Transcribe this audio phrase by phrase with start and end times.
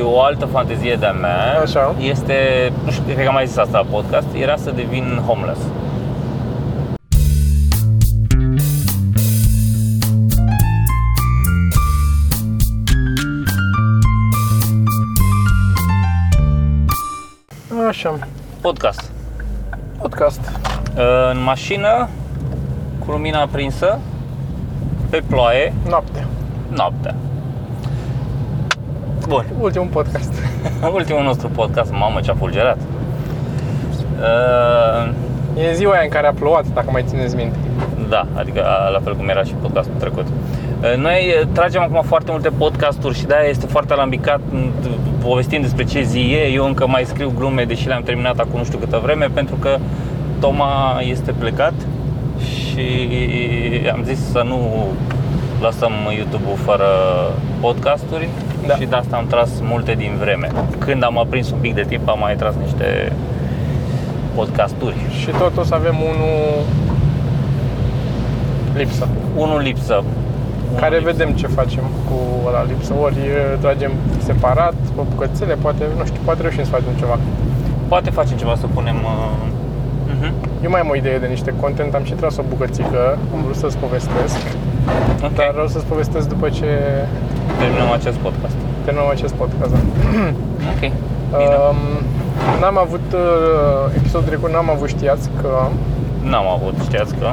[0.00, 1.94] Și o altă fantezie de-a mea Așa.
[1.98, 2.34] este,
[2.84, 5.60] nu știu, cred că am mai zis asta la podcast, era să devin homeless.
[17.88, 18.18] Așa,
[18.60, 19.10] Podcast.
[19.98, 20.40] podcast.
[21.32, 22.08] În mașină,
[22.98, 23.98] cu lumina aprinsă,
[25.10, 26.26] pe ploaie, Noapte.
[26.74, 27.14] noaptea.
[29.30, 30.32] Bun, Ultimul podcast.
[30.98, 32.78] ultimul nostru podcast, mamă ce a fulgerat.
[34.20, 35.12] Uh,
[35.56, 37.56] E ziua aia în care a plouat, dacă mai țineți minte.
[38.08, 40.26] Da, adică a, la fel cum era și podcastul trecut.
[40.26, 44.72] Uh, Noi uh, tragem acum foarte multe podcasturi și de-aia este foarte alambicat m,
[45.22, 46.52] povestim despre ce zi e.
[46.52, 49.76] Eu încă mai scriu glume, deși le-am terminat acum nu știu câtă vreme, pentru că
[50.40, 51.74] Toma este plecat
[52.38, 52.86] și
[53.92, 54.86] am zis să nu
[55.60, 56.86] lăsăm YouTube-ul fără
[57.60, 58.28] podcasturi
[58.66, 58.74] Da.
[58.74, 60.48] și de asta am tras multe din vreme.
[60.78, 63.12] Când am aprins un pic de timp, am mai tras niște
[64.34, 64.96] podcasturi.
[65.20, 66.64] Și tot o să avem unul
[68.76, 69.08] lipsă.
[69.36, 69.94] Unul lipsă.
[69.94, 71.10] Unul Care lipsă.
[71.12, 72.94] vedem ce facem cu ăla lipsă.
[73.02, 77.18] Ori e, tragem separat, pe bucățele, poate, nu știu, poate reușim să facem ceva.
[77.88, 78.96] Poate facem ceva să punem...
[78.96, 79.48] Uh,
[80.12, 80.32] uh-huh.
[80.64, 83.56] Eu mai am o idee de niște content, am și tras o bucățică, am vrut
[83.56, 84.36] să-ți povestesc,
[85.24, 86.66] Ok, dar vreau să-ți povestesc după ce
[87.58, 88.56] terminăm acest podcast.
[88.84, 89.70] terminăm acest podcast.
[89.74, 89.80] da.
[90.72, 90.80] Ok,
[91.38, 91.56] bine.
[91.70, 91.80] Um,
[92.60, 95.50] n-am avut, uh, episodul trecut n-am avut știați că,
[96.32, 97.26] N-am avut, știați că...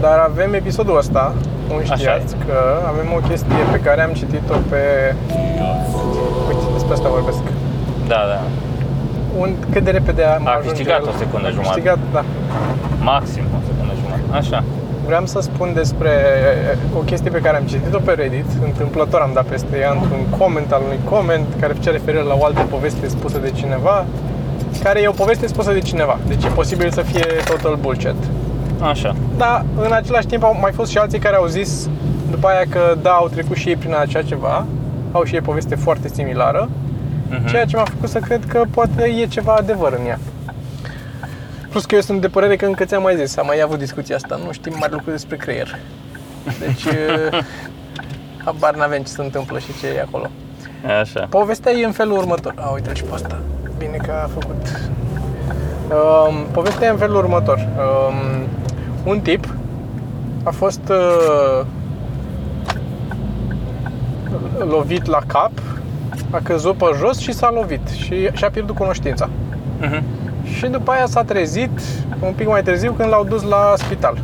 [0.00, 1.34] dar avem episodul ăsta,
[1.74, 2.56] un Așa știați că
[2.92, 4.82] avem o chestie pe care am citit-o pe,
[6.48, 7.42] uite, despre asta vorbesc.
[8.12, 8.38] Da, da.
[9.42, 11.74] Un, cât de repede am A ajunge câștigat el- o secundă a jumătate.
[11.74, 12.22] câștigat, da.
[13.10, 14.26] Maxim o secundă jumătate.
[14.40, 14.58] Așa.
[15.08, 16.10] Vreau să spun despre
[16.96, 20.72] o chestie pe care am citit-o pe Reddit, întâmplător am dat peste ea într-un comment
[20.72, 24.04] al unui comment care făcea referire la o altă poveste spusă de cineva,
[24.82, 28.14] care e o poveste spusă de cineva, deci e posibil să fie total bullshit.
[28.80, 29.14] Așa.
[29.36, 31.88] Dar în același timp au mai fost și alții care au zis
[32.30, 34.66] după aia că da, au trecut și ei prin așa ceva,
[35.12, 36.68] au și ei poveste foarte similară,
[37.30, 37.46] Mhm.
[37.46, 40.18] ceea ce m-a făcut să cred că poate e ceva adevăr în ea.
[41.78, 44.16] Plus că eu sunt de părere că încă ți-am mai zis, am mai avut discuția
[44.16, 45.78] asta, nu știm mari lucruri despre creier.
[46.58, 47.38] Deci, eh,
[48.44, 50.30] habar n-avem ce se întâmplă și ce e acolo.
[51.00, 51.26] Așa.
[51.30, 52.54] Povestea e în felul următor.
[52.56, 53.40] A, uite și pe asta.
[53.78, 54.90] Bine că a făcut.
[55.90, 57.68] Um, povestea e în felul următor.
[57.78, 58.46] Um,
[59.04, 59.54] un tip
[60.42, 61.64] a fost uh,
[64.58, 65.52] lovit la cap,
[66.30, 69.28] a căzut pe jos și s-a lovit și și-a pierdut cunoștința.
[69.80, 70.02] Mhm.
[70.56, 71.80] Și după aia s-a trezit
[72.20, 74.18] un pic mai târziu când l-au dus la spital.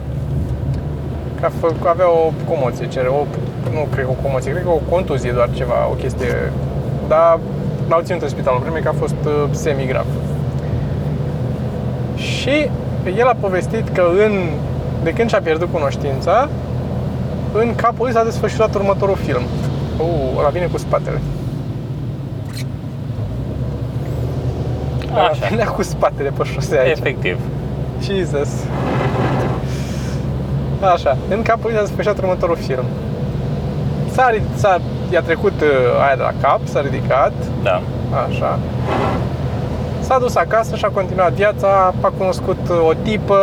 [1.41, 3.25] Că a fă- avea o comoție, cere, o,
[3.73, 6.53] nu cred că o comoție, cred că o contuzie doar ceva, o chestie.
[7.09, 7.39] Dar
[7.89, 10.07] l-au ținut în spital o vreme că a fost uh, semi-grav.
[12.17, 12.71] Și
[13.19, 14.33] el a povestit că în,
[15.03, 16.49] de când și-a pierdut cunoștința,
[17.53, 19.43] în capul lui s-a desfășurat următorul film.
[19.99, 21.21] Uh, ăla vine cu spatele.
[25.19, 25.47] Așa.
[25.51, 26.99] venea cu spatele pe șosea aici.
[26.99, 27.39] Efectiv.
[28.03, 28.49] Jesus.
[30.95, 32.85] Așa, în capul lui s-a desfășurat următorul film.
[34.13, 34.81] S-a, rid- s-a,
[35.13, 37.33] i-a trecut uh, aia de la cap, s-a ridicat,
[37.63, 37.81] Da.
[38.29, 38.59] așa.
[40.01, 43.39] S-a dus acasă și a continuat viața, a cunoscut uh, o tipă,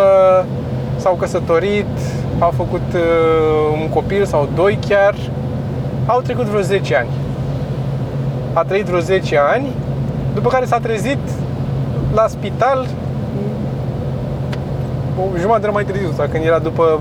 [0.96, 1.88] s-au căsătorit,
[2.40, 5.16] au făcut uh, un copil sau doi chiar.
[6.06, 7.10] Au trecut vreo 10 ani.
[8.54, 9.68] A trăit vreo 10 ani,
[10.34, 11.18] după care s-a trezit
[12.14, 12.88] la spital
[15.20, 17.00] o jumătate de oră mai târziu, sau când era după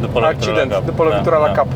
[0.00, 0.84] După lovitura accident, la cap.
[0.84, 1.52] după lovitura Da, la da.
[1.52, 1.66] cap.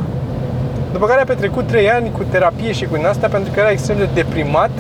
[0.92, 3.70] După care a petrecut 3 ani cu terapie și cu din astea pentru că era
[3.70, 4.70] extrem de deprimat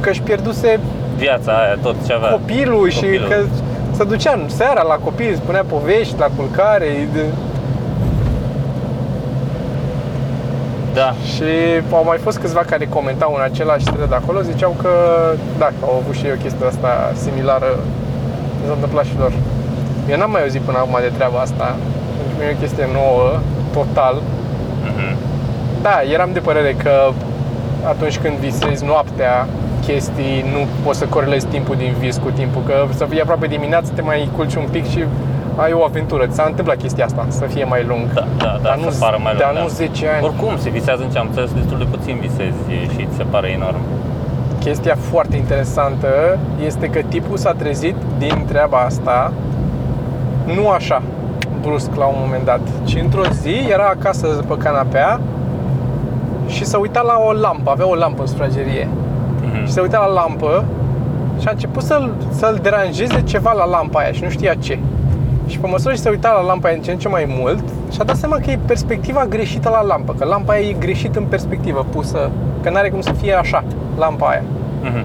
[0.00, 0.80] că își pierduse
[1.16, 2.30] Viața aia, tot ce avea.
[2.30, 3.28] copilul și Copilul.
[3.28, 3.36] că
[3.96, 7.20] se ducea în seara la copil, spunea povești la culcare de...
[11.02, 11.10] Da.
[11.32, 11.50] și
[11.98, 14.92] au mai fost câțiva care comentau în același thread acolo, ziceau că
[15.58, 16.90] da, că au avut și ei o chestie asta
[17.24, 17.70] similară
[18.58, 19.32] mi s-a întâmplat și lor.
[20.10, 21.66] Eu n-am mai auzit până acum de treaba asta,
[22.16, 23.26] pentru mine e o chestie nouă,
[23.76, 24.16] total,
[24.88, 25.16] Mhm.
[25.82, 27.10] Da, eram de părere că
[27.92, 29.46] atunci când visezi noaptea
[29.86, 33.92] chestii, nu poți să corelezi timpul din vis cu timpul, că să fie aproape dimineață,
[33.94, 35.04] te mai culci un pic și
[35.60, 36.26] ai o aventură.
[36.26, 38.12] Ți s-a întâmplat chestia asta, să fie mai lung.
[38.12, 39.60] Da, da, da, dar să nu, pară mai lung, Dar da.
[39.60, 40.24] nu 10 ani.
[40.24, 42.58] Oricum, se visează în ce am înțeles, destul de puțin visezi
[42.94, 43.80] și ți se pare enorm.
[44.58, 46.08] Chestia foarte interesantă
[46.64, 49.32] este că tipul s-a trezit din treaba asta
[50.54, 51.02] nu așa,
[51.60, 55.20] brusc la un moment dat, ci într-o zi era acasă pe canapea
[56.48, 58.88] și s-a uitat la o lampă, avea o lampă în sufragerie.
[59.42, 59.64] Mhm.
[59.66, 60.64] și se uita la lampă
[61.40, 64.78] și a început să-l, să-l deranjeze ceva la lampa aia și nu știa ce.
[65.50, 67.64] Și pe măsură ce se uita la lampa aia în ce în ce mai mult,
[67.92, 71.24] și-a dat seama că e perspectiva greșită la lampă, că lampa aia e greșit în
[71.24, 72.30] perspectivă pusă,
[72.62, 73.64] că n-are cum să fie așa,
[73.98, 74.42] lampa aia.
[74.82, 75.04] Mhm.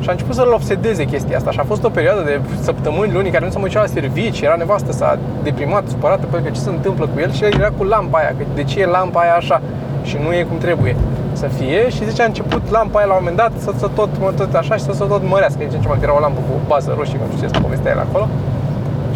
[0.00, 3.30] Și a început să-l obsedeze chestia asta și a fost o perioadă de săptămâni, luni,
[3.30, 6.60] care nu se mai ducea la servici, era nevastă, s-a deprimat, supărată pentru că ce
[6.60, 7.32] se întâmplă cu el?
[7.32, 9.60] Și el era cu lampa aia, că de ce e lampa aia așa?
[10.02, 10.96] Și nu e cum trebuie
[11.32, 11.88] să fie.
[11.88, 14.54] Și zice a început lampa aia la un moment dat să se tot, mă, tot
[14.54, 16.40] așa și să se tot mărească, din ce în ce mai că era o lampă
[16.40, 18.26] cu o bază roșie, nu știu ce să povestea el acolo.
[18.26, 18.53] și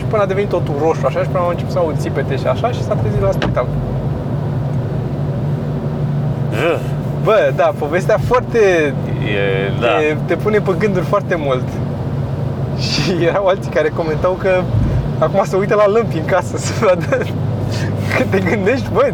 [0.09, 2.71] până a devenit totul roșu așa și până a început să aud țipete și așa
[2.71, 3.67] și s-a trezit la spital.
[6.51, 6.81] Ugh.
[7.25, 8.59] Bă, da, povestea foarte
[9.37, 9.87] E, da.
[9.87, 11.69] te, te pune pe gânduri foarte mult.
[12.79, 14.51] Și erau alții care comentau că
[15.19, 17.25] acum se uită la lămpi în casă să vadă
[18.17, 19.11] că te gândești, bă,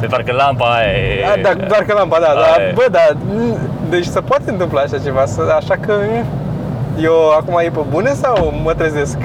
[0.00, 1.26] De parcă lampa aia e...
[1.26, 2.72] a, da, doar că lampa, da, Aia dar, e.
[2.74, 3.00] bă, da,
[3.34, 3.58] m,
[3.90, 6.24] deci se poate întâmpla așa ceva, să, așa că m,
[7.02, 9.18] eu acum e pe bune sau mă trezesc?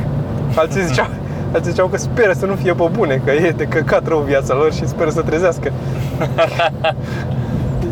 [0.57, 1.07] Alții ziceau,
[1.54, 4.54] alții ziceau că speră să nu fie pe bune, că e de căcat rău viața
[4.54, 5.71] lor și speră să trezească.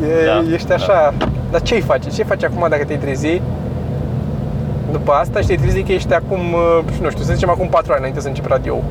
[0.04, 1.14] E, Da, ești așa,
[1.52, 2.10] dar ce-i face?
[2.10, 3.42] Ce faci acum dacă te-ai trezi
[4.92, 7.92] după asta și te-ai trezit că ești acum, uh, nu știu, să zicem acum 4
[7.92, 8.82] ani înainte să începi radio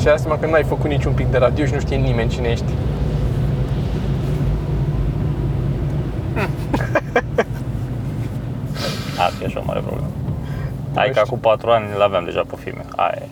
[0.00, 2.48] Și ai seama că n-ai făcut niciun pic de radio și nu știe nimeni cine
[2.48, 2.72] ești.
[9.18, 10.05] A, fi așa o mare problemă.
[10.96, 11.22] Hai că știu.
[11.26, 12.84] acum 4 ani îl aveam deja pe filme.
[12.96, 13.26] Aia e.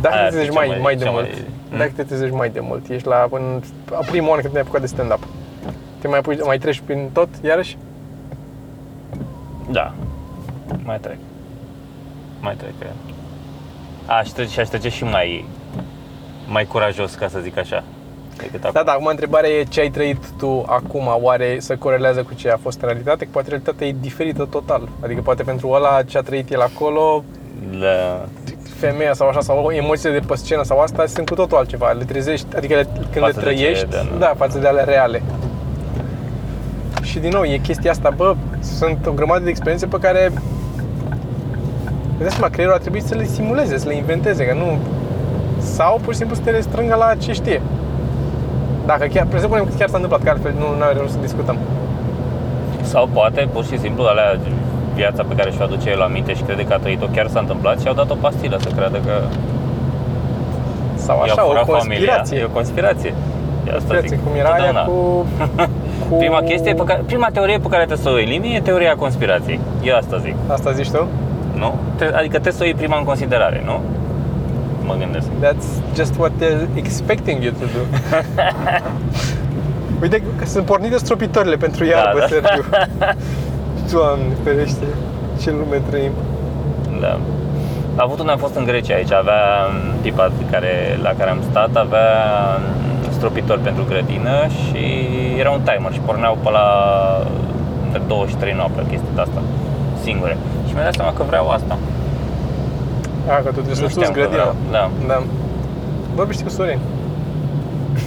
[0.00, 1.24] Dacă Aia te trezești cea mai, mai- mai de cea mult,
[1.70, 3.62] mai- dacă te trezești mai de mult, ești la în,
[3.92, 5.26] a primul an când te-ai apucat de stand-up,
[6.00, 7.76] te mai, pui, mai treci prin tot, iarăși?
[9.70, 9.92] Da.
[10.84, 11.16] Mai trec.
[12.40, 12.92] Mai trec, cred.
[14.06, 15.44] Aș trece și aș trece și mai,
[16.46, 17.84] mai curajos, ca să zic așa.
[18.36, 18.70] Decât acum.
[18.72, 22.50] Da, da, acum întrebarea e ce ai trăit tu acum, oare să corelează cu ce
[22.50, 23.24] a fost în realitate?
[23.24, 24.88] Că poate realitatea e diferită total.
[25.00, 27.24] Adică poate pentru ăla ce a trăit el acolo,
[27.80, 28.24] Da.
[28.78, 31.90] femeia sau așa, sau emoțiile de pe scenă sau asta, sunt cu totul altceva.
[31.90, 34.18] Le trezești, adică le, când Față le de ce trăiești, e, da, nu?
[34.18, 35.22] da, față de ale reale.
[37.02, 40.32] Și din nou, e chestia asta, bă, sunt o grămadă de experiențe pe care
[42.18, 44.78] Îți dai seama, creierul a trebuit să le simuleze, să le inventeze, că nu...
[45.60, 47.62] Sau pur și simplu să te restrângă la ce știe.
[48.86, 51.56] Dacă chiar, presupunem că chiar s-a întâmplat, că altfel nu are rost să discutăm.
[52.82, 54.38] Sau poate, pur și simplu, alea
[54.94, 57.80] viața pe care și-o aduce el aminte și crede că a trăit-o chiar s-a întâmplat
[57.80, 59.12] și au dat o pastilă să creadă că
[60.94, 62.14] Sau i-a așa, o furat conspirație.
[62.16, 62.42] familia.
[62.42, 63.12] E o conspirație.
[63.66, 64.24] E asta Conspirație, zic.
[64.26, 64.84] cum era aia Totdeauna.
[64.90, 65.26] cu,
[66.08, 66.14] cu...
[66.16, 69.60] Prima chestie pe care, prima teorie pe care trebuie să o elimini e teoria conspirației.
[69.82, 71.06] Eu asta zic, Asta zici tu?
[71.54, 71.74] nu?
[71.96, 73.80] Tre- Adică trebuie să o iei prima în considerare, nu?
[74.86, 75.26] Mă gândesc.
[75.42, 77.80] That's just what they're expecting you to do.
[80.02, 82.26] Uite că sunt pornite stropitorile pentru iarbă, da.
[82.26, 82.64] Sergiu.
[83.92, 84.86] Doamne, ferește,
[85.42, 86.10] ce lume trăim.
[87.00, 87.18] Da.
[87.96, 91.38] A avut unde am fost în Grecia aici, avea m, tipa care, la care am
[91.50, 92.08] stat, avea
[93.08, 94.84] m, stropitor pentru grădină și
[95.38, 96.66] era un timer și porneau pe la
[97.84, 99.40] între 2 și 3 noapte chestii de asta,
[100.02, 100.36] singure.
[100.66, 101.78] Și mi-a dat seama că vreau asta.
[103.28, 104.42] A, că tu trebuie să Nu sus știam că grădina.
[104.42, 104.90] vreau, da.
[105.06, 105.22] Da.
[106.14, 106.78] Vorbește cu Sorin.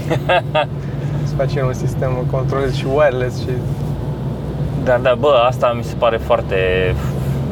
[1.29, 3.47] să facem un sistem controlez și wireless și...
[4.83, 6.55] Da, da, bă, asta mi se pare foarte,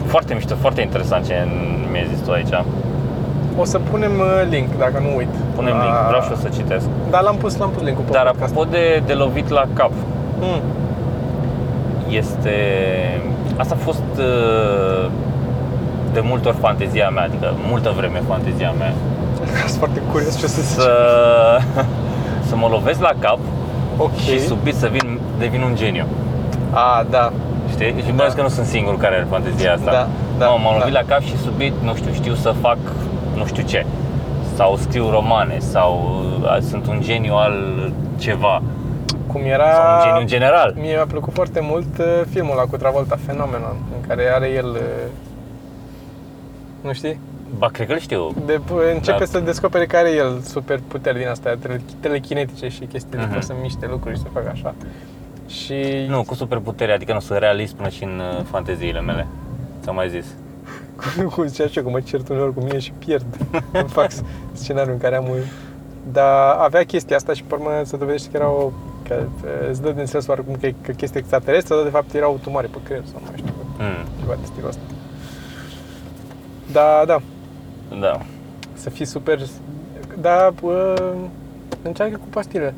[0.05, 1.33] foarte mișto, foarte interesant ce
[1.91, 2.53] mi-ai zis tu aici.
[3.57, 5.27] O să punem uh, link, dacă nu uit.
[5.55, 6.86] Punem la- link, vreau și eu să citesc.
[7.09, 8.51] Da, l-am pus, l-am pus link-ul pe Dar podcast.
[8.51, 9.91] apropo de, de lovit la cap,
[10.39, 10.62] Mm.
[12.09, 12.51] este...
[13.57, 15.09] Asta a fost uh,
[16.17, 18.93] de multe ori fantezia mea, adică multă vreme fantezia mea,
[19.67, 20.79] Sunt foarte curios ce o să zici.
[20.79, 20.91] să,
[22.50, 23.39] să mă lovesc la cap
[23.97, 24.15] Ok.
[24.15, 26.05] și subit să vin, devin un geniu.
[26.71, 27.31] A, da.
[27.69, 27.93] Știi?
[28.05, 29.91] Și mai ales că nu sunt singurul care are fantezia asta.
[29.91, 30.07] Da,
[30.38, 31.00] da, nu, m-am lovit da.
[31.00, 32.77] la cap și subit, nu știu, știu să fac
[33.36, 33.86] nu știu ce.
[34.55, 35.91] Sau scriu romane, sau
[36.41, 37.55] uh, sunt un geniu al
[38.17, 38.62] ceva.
[39.27, 39.71] Cum era...
[39.74, 40.74] Sau un geniu în general.
[40.79, 44.77] Mie mi-a plăcut foarte mult uh, filmul ăla cu Travolta, Phenomenon, în care are el...
[46.81, 47.19] uh, Nu știi?
[47.57, 48.34] Ba, cred că îl știu.
[48.46, 48.60] De,
[48.93, 49.25] începe Da.
[49.25, 53.27] să descopere că are el super puteri din astea, tele- telekinetice și chestii de Mhm.
[53.29, 54.75] poate să miște lucruri și să facă așa.
[55.48, 59.27] Și Nu, cu superputere, adică nu sunt realist până și în uh, fanteziile mele.
[59.81, 60.25] Ți-am mai zis.
[61.34, 63.25] cum zicea și eu, că mă cert uneori cu mine și pierd.
[63.72, 64.10] Îmi fac
[64.53, 65.38] scenariul în care am un...
[66.12, 68.72] Dar avea chestia asta și pe urmă se dovedește că era o...
[69.07, 72.13] Că uh, îți dă din sensul oarecum că, e- că chestia extraterestră, dar de fapt
[72.13, 74.81] era o tumoare pe creier sau nu mai știu, Mm, ceva de stilul ăsta.
[76.71, 77.21] Da, da,
[78.00, 78.17] da.
[78.74, 79.39] să fii super...
[80.21, 80.93] Da, uh,
[81.81, 82.74] încearcă cu pastile.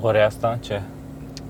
[0.00, 0.80] Ore asta, ce?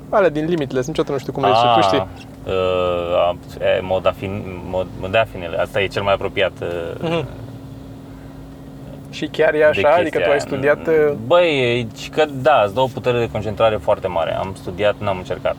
[0.09, 2.07] Alea din Limitless, niciodată nu știu cum le zice, tu știi.
[2.47, 3.35] Uh,
[3.77, 7.27] e, modafin, mod, modafinele, asta e cel mai apropiat uh, Mhm.
[9.11, 10.39] Și chiar e așa, de adică chestia tu ai aia.
[10.39, 10.87] studiat...
[10.87, 14.35] uh, Băi, e- și că da, îți dă o putere de concentrare foarte mare.
[14.37, 15.57] Am studiat, n-am încercat.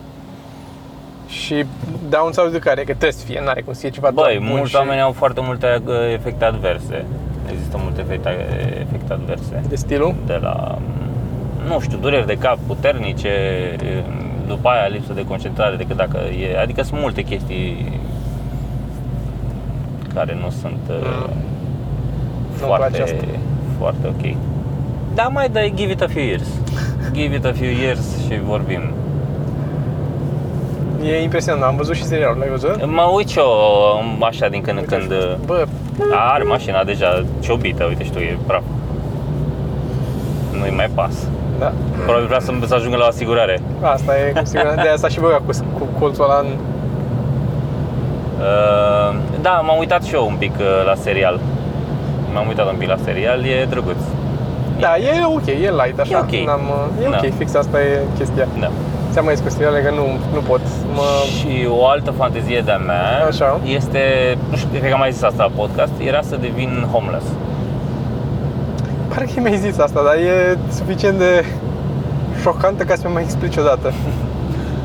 [1.32, 1.66] Și
[2.10, 2.80] downside de care?
[2.80, 5.02] Că trebuie să fie, n-are cum să fie ceva Băi, doar bun mulți și oameni
[5.02, 7.06] au foarte multe uh, efecte adverse.
[7.52, 8.30] Există multe efecte,
[8.80, 9.62] efecte adverse.
[9.68, 10.16] de stilul.
[10.26, 10.78] De la,
[11.68, 13.32] nu știu, dureri de cap puternice,
[14.48, 16.60] după aia lipsă de concentrare decât dacă e...
[16.60, 18.00] Adică sunt multe chestii
[20.14, 21.40] care nu sunt uh,
[22.62, 22.68] Mm.
[22.68, 23.26] Nu-mi place foarte, asta.
[23.78, 24.36] foarte ok.
[25.14, 26.48] Da, mai dai, give it a few years.
[27.14, 28.82] Give it a few years și vorbim.
[31.04, 32.86] E impresionant, am văzut și serialul, l-ai văzut?
[32.86, 33.46] Mă uit și eu
[34.00, 35.12] um, așa din când în Uite, când.
[35.22, 35.66] uh, Bă,
[36.34, 38.62] Are mașina deja ciobită, uite și tu, e praf.
[40.60, 41.14] Nu-i mai pas.
[41.60, 41.72] da.
[42.04, 43.62] Probabil vrea să, să ajungă la asigurare.
[43.82, 46.46] Asta e cu siguranță, de asta și băgat cu, cu colțul ăla în...
[48.40, 51.40] Uh, da, m-am uitat și eu un pic uh, la serial.
[52.34, 53.98] M-am uitat un pic la serial, e drăguț.
[54.80, 56.18] Da, e ok, e light așa.
[56.18, 56.46] E ok.
[56.46, 56.62] N-am,
[57.04, 57.28] e ok, Da.
[57.38, 58.48] fix asta e chestia.
[58.60, 58.70] Da.
[59.12, 60.62] Ți-am mai zis cu seriale că nu, nu pot.
[60.94, 61.04] Mă,
[61.38, 63.60] Și o altă fantezie de-a mea Așa.
[63.66, 64.00] este,
[64.50, 67.26] nu știu, cred că am mai zis asta la podcast, era să devin homeless.
[69.08, 71.46] Parcă mi-ai zis asta, dar e suficient de
[72.42, 73.94] șocantă ca să mi mai explici odată.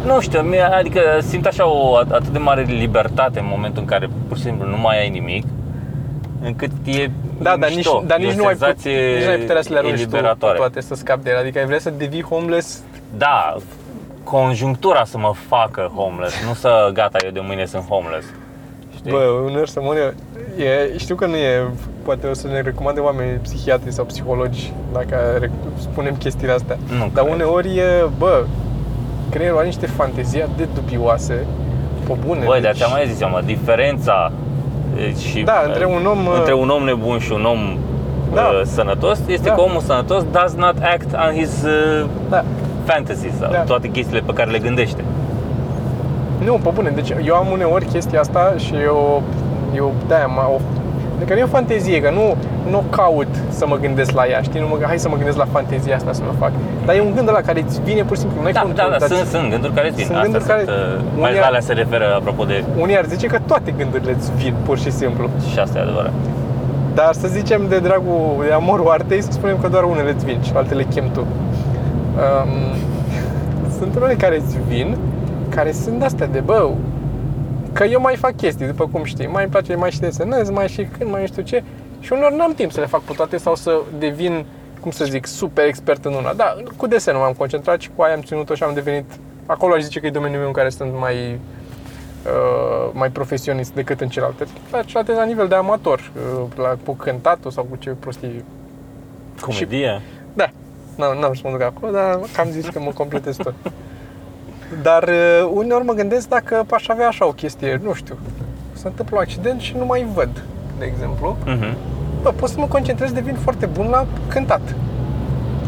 [0.07, 3.89] Nu știu, mie- adică simt așa o at- atât de mare libertate în momentul în
[3.89, 5.45] care pur și simplu nu mai ai nimic,
[6.43, 9.25] încât e Da, dar nici, mișto, dar e nici o nu ai, put, senzație nici
[9.25, 10.57] nu ai puterea să le arunci tu pe eliberatoare.
[10.59, 11.39] toate să scapi de ele.
[11.39, 12.79] Adică ai vrea să devii homeless
[13.17, 13.57] Da,
[14.31, 18.27] conjunctura să mă facă homeless, nu să gata, eu de mâine sunt homeless.
[18.97, 19.11] Știi?
[19.11, 20.13] Bă, uneori să mor eu.
[20.67, 21.71] E, știu că nu e,
[22.05, 26.77] poate o să ne recomande oameni psihiatri sau psihologi dacă rec- spunem chestiile astea.
[26.99, 27.35] Nu Dar cred.
[27.35, 28.45] uneori e, bă,
[29.31, 31.47] creierul are niște fantezii atât de dubioase,
[32.07, 32.45] pe bune.
[32.45, 34.33] Băi, deci, de ți-am mai zis eu, mă, diferența
[34.99, 37.79] e, și Da, între un om, între uh, un om nebun și un om
[38.35, 38.41] Da.
[38.43, 39.55] uh, sănătos este Da.
[39.55, 42.45] că omul sănătos does not act on his uh, Da.
[42.87, 43.59] Fantasies, sau Da.
[43.59, 45.03] toate chestiile pe care le gândește.
[46.45, 49.23] Nu, pe bune, deci eu am uneori chestia asta și eu,
[49.77, 50.59] eu de-aia mă, o,
[51.19, 52.37] Adică nu e o fantezie, că nu,
[52.71, 54.61] nu caut să mă gândesc la ea, știi?
[54.61, 56.51] Nu mă, hai să mă gândesc la fantezia asta să mă fac.
[56.87, 58.87] Dar e un gând ăla care îți vine pur și simplu, nu ai Da, control,
[58.91, 60.05] da, da, dar sunt, ți- sunt gânduri care îți vin.
[60.07, 62.97] Sunt Astea gânduri sunt, care- uh, mai unii- la alea se referă apropo de Unii
[62.99, 65.25] ar zice că toate gândurile îți vin, pur și simplu.
[65.53, 66.13] și asta e adevărat.
[66.95, 70.39] Dar să zicem de dragul, de amorul artei, să spunem că doar unele îți vin
[70.47, 71.23] și altele chem tu.
[72.17, 72.77] Um,
[73.79, 74.97] sunt unele care îți vin,
[75.49, 76.71] care sunt astea de bă,
[77.73, 80.69] că eu mai fac chestii, după cum știi, mai îmi place, mai și desenez, mai
[80.69, 81.63] și când, mai nu știu ce,
[82.01, 84.45] și uneori n-am timp să le fac pe toate sau să devin,
[84.81, 86.33] cum să zic, super expert în una.
[86.33, 89.05] Da, cu desenul m-am concentrat și cu aia am ținut-o și am devenit,
[89.47, 91.15] acolo aș zice că e domeniul meu în care sunt mai,
[92.25, 94.45] uh, mai profesionist decât în celelalte.
[94.73, 98.45] La celelalte la nivel de amator, uh, la, cu cântatul sau cu ce prostii.
[99.41, 99.87] Comedie?
[99.87, 100.16] Da,
[100.97, 103.55] n-am, n-am să mă duc acolo, dar am zis că mă completez tot.
[104.83, 108.17] Dar uh, uneori mă gândesc dacă aș avea așa o chestie, nu știu,
[108.73, 110.43] se întâmplă un accident și nu mai văd,
[110.79, 111.37] de exemplu.
[111.45, 111.77] Mhm.
[112.23, 114.75] Bă, pot să mă concentrez, devin foarte bun la cântat,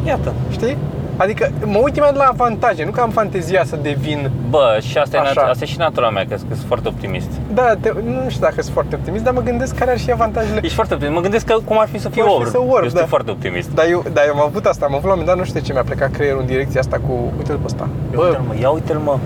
[0.07, 0.33] Iată.
[0.51, 0.77] știi?
[1.25, 5.17] Adică mă uit imediat la avantaje, nu că am fantezia să devin Bă, și asta
[5.17, 5.31] e, Așa.
[5.47, 7.29] nat- asta e și natura mea, că că sunt foarte optimist.
[7.55, 10.61] Da, te, nu știu dacă sunt foarte optimist, dar mă gândesc care ar fi avantajele.
[10.63, 11.17] Ești foarte optimist.
[11.17, 12.51] Mă gândesc că cum ar fi să fiu Cum ar fi orb.
[12.51, 13.07] să orb, Eu sunt da.
[13.07, 13.75] foarte optimist.
[13.75, 15.61] Dar eu, dar eu am avut asta, am avut la un moment dat, nu știu
[15.61, 17.89] de ce mi-a plecat creierul în direcția asta cu, uite-l pe ăsta.
[18.13, 19.17] Ia uite-l mă, ia uite-l mă.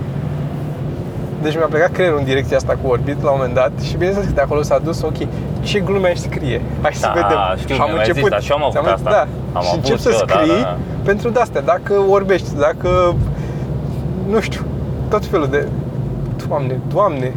[1.43, 4.29] Deci mi-a plecat creierul în direcția asta cu Orbit la un moment dat și bineînțeles
[4.29, 5.17] că de acolo s-a dus, ok,
[5.63, 6.61] ce glume aș scrie?
[6.83, 7.39] Hai să Da, vedem.
[7.59, 8.31] știu, și am mi-ai zis, început.
[8.31, 9.11] dar și eu am avut Ți-am- asta.
[9.11, 9.27] Da.
[9.59, 10.77] Am și avut încep și să eu, da, scrii da, da.
[11.05, 13.15] pentru de-astea, dacă orbești, dacă,
[14.31, 14.61] nu știu,
[15.09, 15.67] tot felul de,
[16.49, 17.33] doamne, doamne,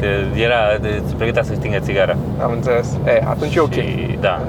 [0.00, 2.16] Te- Era, de- se pregătea să stingă țigara.
[2.42, 2.96] am înțeles.
[3.06, 3.72] E, atunci e ok.
[3.72, 4.40] Și, da,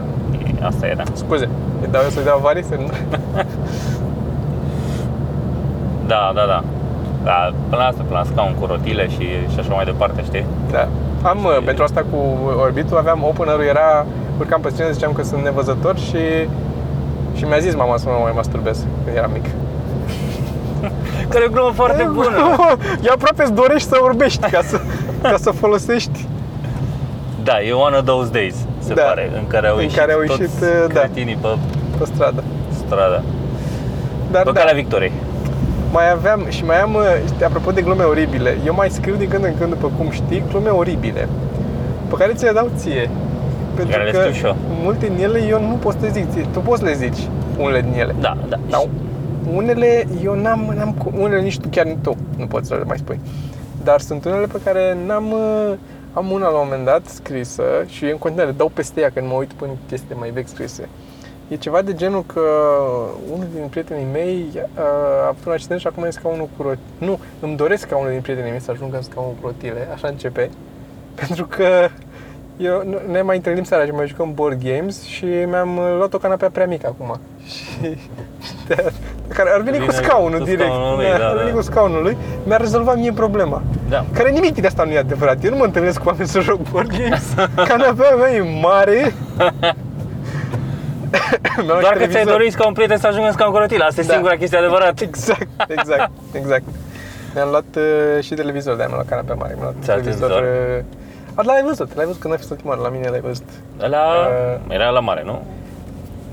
[0.62, 1.04] e- asta era.
[1.14, 1.50] Scuze,
[1.82, 2.64] îi dau eu să-i dau avarii?
[2.64, 2.76] Să...
[6.08, 6.64] Da, da, da.
[7.24, 10.46] Da, până la asta, până la scaun cu rotile și, și așa mai departe, știi?
[10.72, 10.88] Da.
[11.22, 11.64] Am, și...
[11.64, 12.18] pentru asta cu
[12.62, 14.06] Orbitul, aveam opener-ul, era,
[14.40, 16.18] urcam pe scenă, ziceam că sunt nevăzător și,
[17.36, 19.46] și mi-a zis mama să mă mai masturbez când eram mic.
[21.30, 22.56] Care e o glumă foarte bună.
[23.04, 24.80] E aproape îți dorești să orbești ca să,
[25.22, 26.28] ca să folosești.
[27.44, 29.02] Da, e one of those days, se Da.
[29.02, 31.00] pare, în care au În ieșit care au toți ieșit, uh, da.
[31.00, 31.48] cretinii pe
[31.98, 32.44] pe stradă.
[32.86, 33.24] stradă.
[34.32, 35.12] Dar Pe da, calea victoriei.
[35.92, 39.44] Mai aveam și mai am, știi, apropo de glume oribile, eu mai scriu din când
[39.44, 41.28] în când, după cum știi, glume oribile,
[42.10, 43.10] pe care ți le dau ție.
[43.76, 44.56] Pentru Care le că scriu și eu.
[44.84, 47.20] multe din ele eu nu pot să le zic ție, tu poți să le zici
[47.58, 48.16] unele din ele.
[48.20, 48.58] Da, da.
[48.70, 48.88] Dar
[49.56, 52.98] unele, eu n-am, n-am, cu- unele nici tu, chiar tu nu poți să le mai
[52.98, 53.20] spui.
[53.84, 55.74] Dar sunt unele pe care n-am, uh,
[56.14, 59.34] am una la un moment dat scrisă și în continuare dau peste ea când mă
[59.34, 60.90] uit până chestii mai vechi scrise.
[61.50, 62.42] E ceva de genul că
[63.34, 64.62] unul din prietenii mei uh,
[65.24, 66.84] a avut un accident și acum e în scaunul cu rotile.
[66.98, 70.08] Nu, îmi doresc ca unul din prietenii mei să ajungă în scaunul cu rotile, așa
[70.08, 70.50] începe.
[71.28, 71.88] Pentru că
[72.58, 76.14] eu n- ne mai întâlnim seara și mai jucăm board games și mi-am uh, luat
[76.14, 77.20] o canapea prea mică acum.
[77.54, 77.64] Și
[78.68, 78.76] de,
[79.28, 80.62] de care ar veni cu Vine scaunul cu direct.
[80.72, 81.42] scaunul lui, Da, da, ar da.
[81.44, 82.18] veni cu scaunul lui.
[82.46, 83.62] Mi-a rezolvat mie problema.
[83.90, 84.06] Da.
[84.14, 85.44] Care nimic din asta nu e adevărat.
[85.44, 87.34] Eu nu mă întâlnesc cu oameni să joc board games.
[87.68, 89.14] Canapea mea e mare.
[91.56, 92.32] Mi-am luat Doar că ți-ai televizor.
[92.38, 93.84] dorit ca un prieten să ajungă în scaun cu rotile.
[93.84, 94.14] Asta e Da.
[94.14, 95.04] singura chestie adevărată.
[95.10, 96.64] Exact, exact, exact.
[97.36, 99.54] Mi-am luat uh, și televizor, de-aia mi-am luat canapea mare.
[99.58, 100.30] Mi-am luat Ți-ai televizor.
[100.30, 100.78] televizor?
[100.78, 100.84] Uh,
[101.36, 103.50] a, l-ai văzut, l-ai văzut când ai fost ultima oară la mine, l-ai văzut.
[103.82, 105.42] Ăla Uh, era la mare, nu?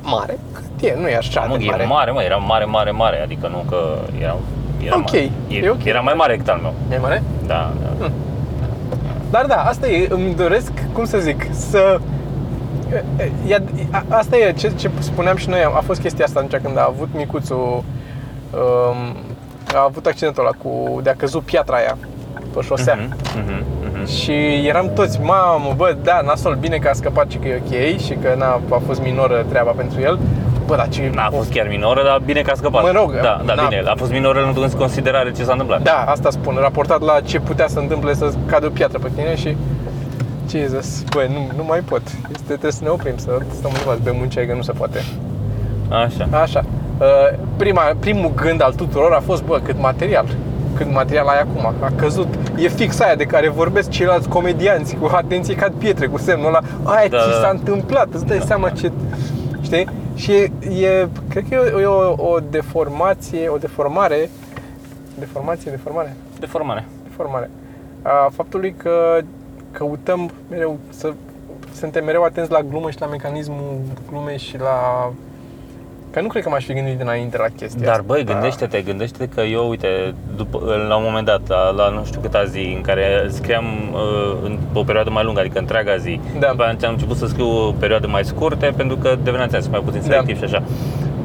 [0.03, 0.39] Mare?
[0.55, 0.95] Cât e?
[1.01, 1.85] Nu e așa Nu, de e mare.
[1.85, 3.23] mare, mă, era mare, mare, mare.
[3.23, 3.79] Adică nu că
[4.21, 4.37] era,
[4.85, 5.31] era Ok, mare.
[5.49, 5.85] e ok.
[5.85, 6.75] Era mai mare decât al meu.
[6.93, 7.23] E mare?
[7.47, 8.11] Da, da.
[9.31, 12.01] Dar da, asta e, îmi doresc, cum să zic, să...
[13.47, 16.63] e, e, a- asta e ce, ce spuneam și noi, a fost chestia asta atunci
[16.63, 17.57] când a avut micuțul,
[18.53, 19.17] um,
[19.75, 21.97] a avut accidentul ăla cu, de a căzut piatra aia
[22.55, 22.95] pe șosea.
[22.95, 24.07] Mhm, mhm, mhm.
[24.07, 24.33] Și
[24.67, 28.13] eram toți, mamă, bă, da, nasol, bine că a scăpat și că e ok și
[28.23, 30.19] că n-a a fost minoră treaba pentru el.
[30.67, 31.11] Bă, dar ce...
[31.15, 32.83] N-a fost chiar minoră, dar bine că a scăpat.
[32.83, 33.83] Mă rog, Da, da, n-a- bine.
[33.87, 35.83] A fost minoră luând în considerare ce s-a întâmplat.
[35.83, 39.37] Da, asta spun, raportat la ce putea să întâmple să cadă o piatră pe tine
[39.37, 39.57] și...
[40.49, 42.03] Jesus, bă, nu, nu mai pot.
[42.33, 44.99] Este, trebuie să ne oprim, să stăm undeva pe muncea, că nu se poate.
[45.89, 46.29] Așa.
[46.31, 46.65] Așa.
[46.99, 50.27] Uh, Prima, primul gând al tuturor a fost, bă, cât material.
[50.77, 51.67] Cât material ai acum.
[51.81, 52.29] A căzut.
[52.57, 56.61] E fix aia de care vorbesc ceilalți comedianți cu atenție cad pietre, cu semnul ăla.
[56.83, 57.41] Aia Da, ce da.
[57.41, 58.93] s-a întâmplat, îți dai seama ce...
[59.61, 59.87] Știi?
[60.15, 60.51] Și e,
[60.87, 64.31] e cred că e, o, e o, o deformație, o deformare,
[65.19, 66.85] deformație, deformare, Deformare.
[67.09, 67.51] deformare,
[68.03, 69.19] a faptului că
[69.79, 71.13] căutăm mereu să
[71.75, 73.79] suntem mereu atenți la glumă și la mecanismul
[74.11, 75.11] glumei și la
[76.11, 78.05] Că nu cred că m-aș fi gândit dinainte la chestia Dar asta.
[78.07, 82.21] băi, gândește-te, gândește-te că eu, uite, după, la un moment dat, la, la nu știu
[82.21, 86.49] câta zi, în care scriam uh, în o perioadă mai lungă, adică întreaga zi, Da.
[86.51, 90.01] după aceea am început să scriu perioade mai scurte, pentru că deveneam ți mai puțin
[90.01, 90.07] Da.
[90.07, 90.63] selectiv și așa.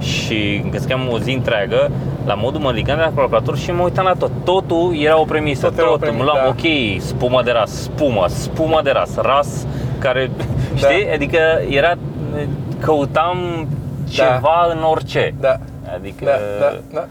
[0.01, 1.91] Și când scriam o zi întreagă,
[2.25, 4.31] la modul mă ridicam de la calculator și mă uitam la tot.
[4.43, 5.99] Totul era o premisă, Tot era o tot.
[5.99, 6.49] premisă, mă luam, da.
[6.49, 9.65] ok, spumă de ras, spumă, spumă de ras, ras
[9.99, 10.31] care,
[10.71, 10.75] Da.
[10.87, 11.11] știi?
[11.13, 11.37] Adică
[11.69, 11.93] era,
[12.79, 13.67] căutam
[14.03, 14.09] Da.
[14.11, 15.33] ceva în orice.
[15.39, 15.57] Da,
[15.95, 17.05] Adică da, da, da.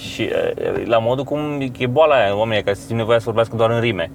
[0.00, 0.54] și e,
[0.84, 1.40] la modul cum
[1.78, 4.10] e boala aia, oamenii care simt nevoia să vorbească doar în rime.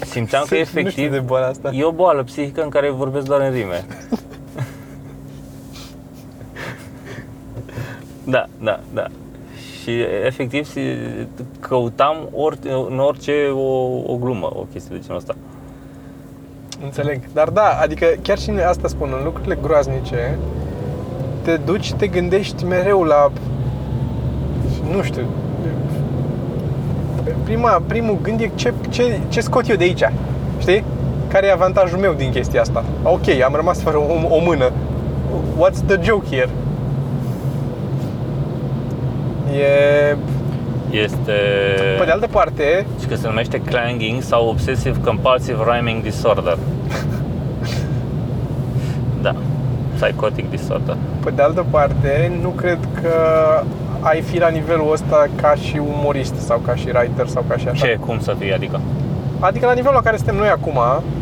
[0.00, 1.70] Simțeam că Nu știu efectiv de boala asta.
[1.74, 3.84] e o boală psihică în care vorbesc doar în rime.
[8.30, 9.06] da, da, da.
[9.82, 9.90] Și
[10.26, 11.26] efectiv si-
[11.60, 15.34] căutam ori, în orice o, o glumă, o chestie de genul ăsta.
[16.84, 17.20] Înțeleg.
[17.32, 20.38] Dar da, adică chiar și în asta spun, în lucrurile groaznice,
[21.42, 23.32] te duci, te gândești mereu la,
[24.94, 25.22] nu știu,
[27.44, 30.04] prima, primul gând e ce, ce, ce scot eu de aici,
[30.58, 30.84] știi?
[31.28, 32.84] Care e avantajul meu din chestia asta?
[33.02, 34.70] Ok, am rămas fără o, o mână.
[35.58, 36.48] What's the joke here?
[39.52, 40.16] E,
[40.90, 41.32] Este...
[41.98, 46.58] pe de altă parte, Și că se numește clanging sau obsessive compulsive rhyming disorder.
[49.26, 49.34] da.
[49.94, 50.96] Psychotic disorder.
[51.24, 53.12] Pe de altă parte, nu cred că
[54.00, 57.68] ai fi la nivelul ăsta ca și umorist sau ca și writer sau ca și
[57.68, 57.86] așa.
[57.86, 58.80] Ce, cum să fie, adică?
[59.40, 60.78] Adică la nivelul la care suntem noi acum,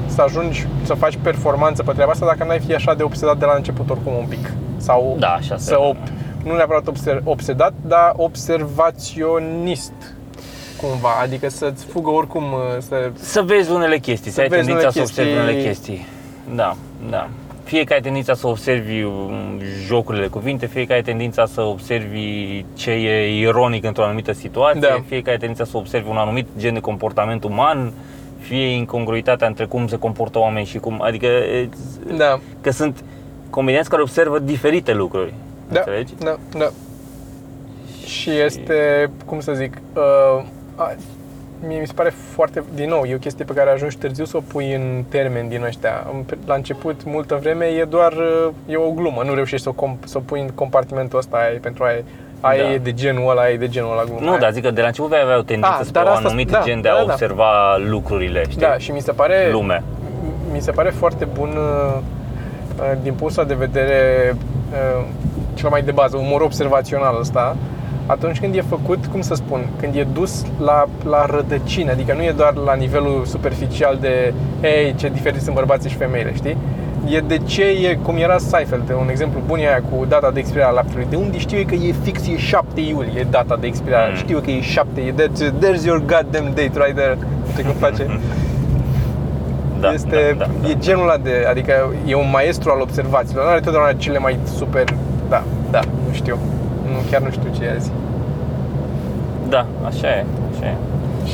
[0.06, 3.44] să ajungi să faci performanță pe treaba asta dacă n-ai fi așa de obsedat de
[3.44, 4.52] la început oricum un pic.
[4.76, 5.96] Sau Da, așa se să op,
[6.46, 9.92] nu neapărat obser- obsedat, dar observaționist
[10.80, 12.44] cumva, adică să-ți fugă oricum
[12.78, 13.10] să...
[13.14, 15.52] Să vezi unele chestii, să, ai vezi tendința să unele observi chestii.
[15.52, 16.06] unele chestii.
[16.54, 16.76] Da,
[17.10, 17.28] da.
[17.64, 19.32] Fie că ai tendința să observi um,
[19.86, 24.80] jocurile de cuvinte, fie că ai tendința să observi ce e ironic într-o anumită situație,
[24.80, 25.02] Da.
[25.06, 27.92] fie că ai tendința să observi un anumit gen de comportament uman,
[28.38, 31.68] fie incongruitatea între cum se comportă oamenii și cum, adică e,
[32.16, 33.04] Da, că sunt
[33.50, 35.32] comedianți care observă diferite lucruri.
[35.68, 36.12] Da, Înțelegi?
[36.18, 36.68] da, da.
[38.06, 40.94] Și este, cum să zic, uh, a,
[41.66, 44.36] mie mi se pare foarte, din nou, e o chestie pe care ajungi târziu să
[44.36, 46.06] o pui în termeni din ăștia.
[46.12, 49.84] În- La început, multă vreme, e doar, uh, e o glumă, nu reușești să o,
[49.86, 52.02] comp- să o pui în compartimentul ăsta, aia e pentru aia,
[52.40, 52.72] aia Da.
[52.72, 54.20] e de genul ăla, aia e de genul ăla glumă.
[54.20, 54.38] Nu, aia.
[54.38, 56.26] dar zic că de la început vei avea o tendință Ah, spre dar un asta-
[56.28, 57.12] anumit da, gen de da, a da, da.
[57.12, 58.60] observa lucrurile, știi?
[58.60, 59.82] Da, și mi se pare Lume.
[60.52, 61.98] mi se pare foarte bun uh,
[62.78, 64.34] uh, din punctul ăsta de vedere
[64.72, 65.04] uh,
[65.56, 67.56] cel mai de bază, umor observațional ăsta,
[68.06, 72.22] atunci când e făcut, cum să spun, când e dus la, la rădăcină, adică nu
[72.22, 76.56] e doar la nivelul superficial de ei, ce diferiți sunt bărbații și femeile, știi?
[77.08, 80.38] E de ce e, cum era Seifeld, un exemplu bun e aia cu data de
[80.38, 81.06] expirare a laptelui.
[81.10, 84.10] De unde știu eu că e fix, e 7 iulie data de expirare.
[84.10, 84.16] Mm.
[84.16, 87.18] Știu că e 7, e that's, there's your goddamn date right there.
[87.52, 88.06] Știi cum face?
[89.80, 90.78] Da, este, da, da, e da.
[90.78, 91.72] genul ăla de, adică
[92.06, 93.44] e un maestru al observațiilor.
[93.44, 94.84] Nu are totdeauna cele mai super,
[95.28, 96.38] da, da, nu știu.
[96.90, 97.90] Nu, chiar nu știu ce e azi.
[99.48, 100.74] Da, așa e, așa e.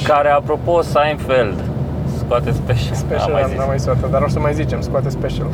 [0.07, 1.61] Care, apropo, Seinfeld
[2.19, 2.95] scoate special.
[2.95, 3.59] Special, Am mai am, zis.
[3.59, 5.47] am mai zis dar o să mai zicem, scoate special.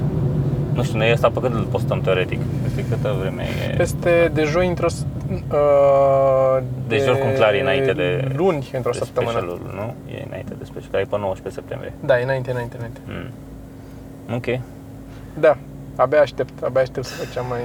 [0.73, 2.41] Nu știu, noi ăsta pe cât îl postăm teoretic?
[2.63, 3.77] Peste câtă vreme e?
[3.77, 5.05] Peste de joi într-o s-
[5.53, 9.31] uh, Deci oricum clar e înainte de luni într-o de săptămână.
[9.39, 9.95] specialul, nu?
[10.15, 11.93] E înainte de special, care e pe 19 septembrie.
[12.01, 13.01] Da, e înainte, înainte, înainte.
[13.07, 13.31] Mm.
[14.35, 14.61] Ok.
[15.41, 15.57] Da,
[15.97, 17.61] abia aștept, abia aștept să facem mai...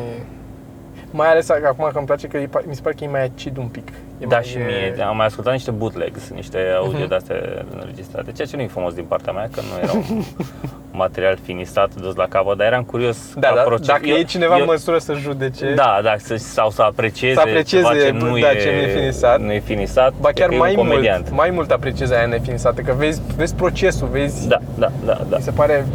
[1.15, 3.07] Mai ales că acum că îmi place că e, pa- mi se pare că e
[3.07, 3.87] mai acid un pic.
[4.19, 7.07] E Da, mai, și mie, am mai ascultat niște bootlegs, niște audio Mhm.
[7.07, 7.35] de-astea
[7.79, 10.23] înregistrate, ceea ce nu e frumos din partea mea, că nu era un
[11.03, 13.87] material finisat, dus la capăt, dar eram curios Da, ca da, proces.
[13.87, 17.33] dacă Eu- e cineva eu- în măsură să judece, Da, da, să, sau să aprecieze,
[17.33, 19.39] Să aprecieze, ceva ce bă, nu, da, e, ce nu e finisat.
[19.39, 21.23] Nu e finisat, ba e chiar că e mai un comediant.
[21.23, 25.37] mult, mai mult apreciezi aia nefinisată, că vezi, vezi procesul, vezi, Da, da, da, da.
[25.37, 25.85] mi se pare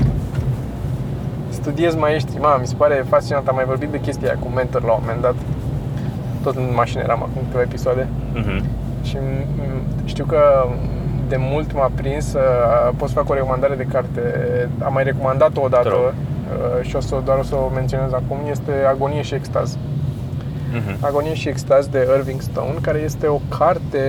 [1.68, 4.82] studiez maestri, mă, mi se pare fascinant, am mai vorbit de chestia aia cu mentor
[4.84, 5.34] la un moment dat,
[6.42, 8.64] tot în mașină eram acum câteva episoade Mhm.
[9.02, 10.38] și m- știu că
[11.28, 12.40] de mult m-a prins să
[12.96, 14.20] pot să fac o recomandare de carte.
[14.84, 16.00] Am mai recomandat-o odată Te rog.
[16.80, 18.38] uh, și o să, doar o să o menționez acum.
[18.50, 19.76] Este Agonie și Extaz.
[20.72, 20.96] Mhm.
[21.04, 24.02] Agonie și Extaz de Irving Stone, care este o carte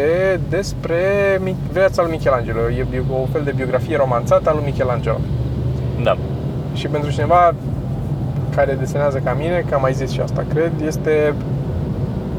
[0.50, 0.98] despre
[1.44, 2.60] Mi- viața lui Michelangelo.
[2.70, 5.18] E bio- o fel de biografie romanțată a lui Michelangelo.
[6.04, 6.18] Da.
[6.74, 7.54] Și pentru cineva
[8.56, 11.34] care desenează ca mine, că am mai zis și asta, cred, este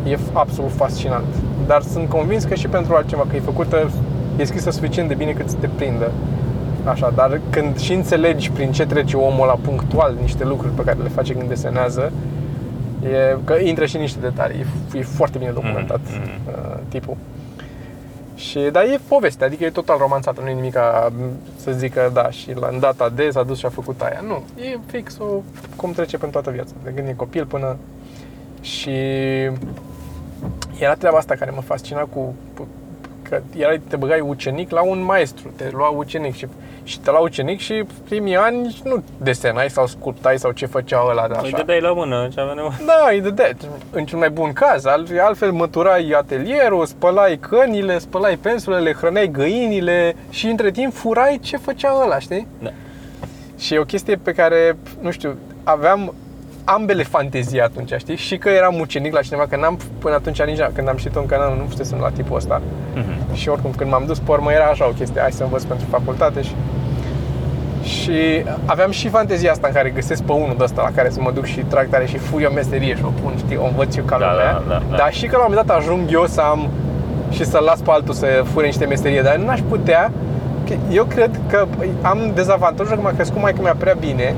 [0.07, 1.25] e f- absolut fascinant.
[1.67, 3.91] Dar sunt convins că și pentru altceva, că e făcută,
[4.37, 6.11] e scrisă suficient de bine cât să te prindă.
[6.85, 10.99] Așa, dar când și înțelegi prin ce trece omul la punctual niște lucruri pe care
[11.03, 12.13] le face când desenează,
[13.03, 14.59] e, că intră și în niște detalii.
[14.61, 16.61] E, f- e foarte bine documentat Mhm, mhm.
[16.71, 17.17] uh, tipul.
[18.41, 21.13] Și, dar e poveste, adică e total romanțată, nu e nimic ca
[21.57, 24.21] să zică da și la în data de s-a dus și a făcut aia.
[24.27, 25.25] Nu, e fix o,
[25.77, 27.77] cum trece prin toată viața, de când e copil până...
[28.61, 28.91] Și
[30.79, 32.35] era treaba asta care mă fascina cu
[33.31, 36.47] că erai, te băgai ucenic la un maestru, te lua ucenic și,
[36.83, 41.27] și te lua ucenic și primii ani nu desenai sau sculptai sau ce făcea ăla
[41.29, 41.57] de Îi așa.
[41.57, 42.77] dădeai la mână ce avea nevoie.
[42.87, 43.57] Da, îi dădeai.
[43.91, 50.17] În cel mai bun caz, al- altfel măturai atelierul, spălai cănile, spălai pensulele, hrăneai găinile
[50.31, 52.47] și între timp furai ce făcea ăla, știi?
[52.63, 52.71] Da.
[53.59, 56.15] Și e o chestie pe care, nu știu, aveam
[56.65, 58.17] ambele fantezii atunci, știi?
[58.17, 61.37] Și că eram ucenic la cineva, că n-am până atunci nici când am citit încă
[61.37, 62.61] n-am, nu fusesem la tipul ăsta.
[62.95, 63.35] Mhm.
[63.35, 65.87] Și oricum când m-am dus pe urmă era așa o chestie, hai să învăț pentru
[65.91, 66.55] facultate și
[67.83, 71.21] și aveam și fantezia asta în care găsesc pe unul de ăsta la care să
[71.21, 73.97] mă duc și trag tare și fui o meserie și o pun, știi, o învăț
[73.97, 74.53] eu ca Da, lumea.
[74.53, 74.97] da, da, da.
[74.97, 76.69] Dar și că la un moment dat ajung eu să am
[77.31, 80.13] și să las pe altul să fure niște meserie, dar n-aș putea,
[80.69, 81.67] că eu cred că
[82.03, 84.35] am dezavantajul că m-a crescut mai mea prea bine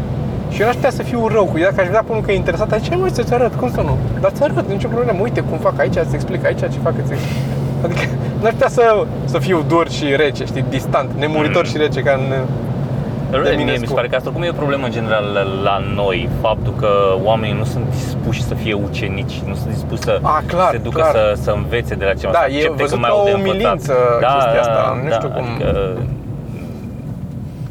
[0.53, 2.33] și eu n-aș putea să fiu rău cu ea, dacă aș vedea pe unul că
[2.33, 3.97] e interesat, ce mă, să-ți arăt, cum să nu?
[4.21, 7.13] Dar ți arăt, nicio problemă, uite cum fac aici, îți explic aici ce fac, îți
[7.13, 7.43] explic.
[7.85, 8.01] Adică
[8.43, 11.71] n-aș putea să, să fiu dur și rece, știi, distant, nemuritor Mm.
[11.71, 12.29] și rece, ca în,
[13.31, 13.87] De Mie mi Eminescu.
[13.87, 16.89] se pare că asta cum e o problemă în general la, la noi, faptul că
[17.23, 20.97] oamenii nu sunt dispuși să fie ucenici, nu sunt dispuși să A, clar, se ducă
[21.01, 21.11] clar.
[21.15, 23.25] să, să învețe de la cineva, Da, să e accepte văzut că mai ca au
[23.25, 23.55] de o învățat.
[23.57, 25.97] umilință chestia asta, nu știu cum- Adică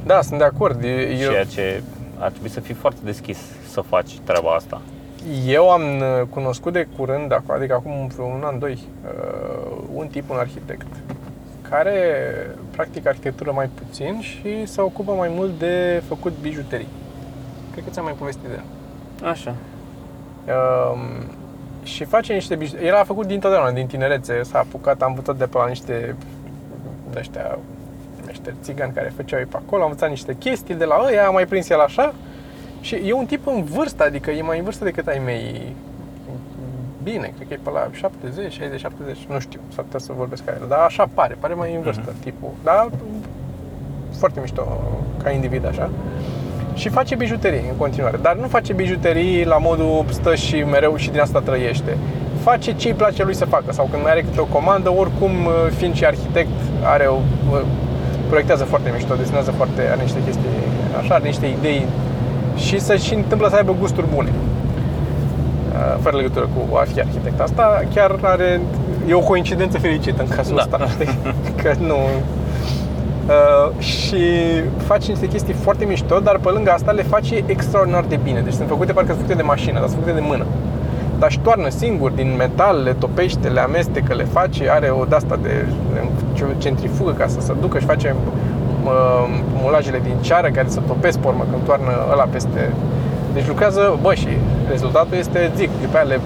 [0.05, 0.83] Da, sunt de acord.
[1.23, 1.81] Eu, ceea ce
[2.21, 4.81] ar trebui să fii foarte deschis să faci treaba asta.
[5.45, 10.07] eu am uh, cunoscut de curând, ac- adică acum vreo un an, doi, uh, un
[10.07, 10.87] tip, un arhitect,
[11.69, 11.95] care
[12.71, 16.87] practică arhitectură mai puțin și se ocupă mai mult de făcut bijuterii.
[17.71, 18.63] Cred că ți-am mai povestit de el.
[19.29, 19.55] Așa.
[20.47, 20.99] Um,
[21.83, 22.87] și face niște bijuterii.
[22.87, 26.15] El a făcut dintotdeauna, din tinerețe, s-a apucat, am învățat de pe la niște
[27.11, 27.59] de ăștia,
[28.31, 31.33] niște țigani care făceau ei pe acolo, am învățat niște chestii de la ăia, am
[31.33, 32.13] mai prins el așa.
[32.81, 35.75] Și e un tip în vârstă, adică e mai în vârstă decât ai mei.
[37.03, 40.45] Bine, cred că e pe la 70, 60, 70, nu știu, s-ar putea să vorbesc
[40.45, 42.49] ca el, dar așa pare, pare mai în vârstă tipul.
[42.63, 42.89] Dar
[44.17, 44.81] foarte mișto
[45.23, 45.89] ca individ așa.
[46.73, 51.09] Și face bijuterii în continuare, dar nu face bijuterii la modul stă și mereu și
[51.09, 51.97] din asta trăiește.
[52.43, 55.31] Face ce îi place lui să facă sau când mai are câte o comandă, oricum
[55.77, 57.17] fiind și arhitect, are o,
[58.33, 60.49] proiectează foarte mișto, desenează foarte, are niște chestii
[60.99, 61.85] așa, are niște idei
[62.65, 64.29] și să și întâmplă să aibă gusturi bune.
[64.31, 67.39] uh, fără legătură cu a fi arhitect.
[67.39, 68.61] Asta chiar are,
[69.07, 70.61] e o coincidență fericită în cazul Da.
[70.61, 71.09] ăsta, știi?
[71.61, 71.97] Că nu...
[73.27, 74.23] Uh, și
[74.77, 78.39] face niște chestii foarte mișto, dar pe lângă asta le face extraordinar de bine.
[78.41, 80.45] Deci sunt făcute parcă sunt făcute de mașină, dar sunt făcute de mână.
[81.21, 85.39] Dar își toarnă singur din metal, le topește, le amestecă, le face, are o de-asta
[85.41, 85.65] de
[86.57, 88.15] centrifugă ca să se ducă și face
[88.83, 88.91] uh,
[89.63, 92.73] mulajele din ceară care să topesc pe urmă când toarnă ăla peste...
[93.33, 94.27] Deci lucrează, bă, și
[94.69, 96.19] rezultatul este, zic, după aia le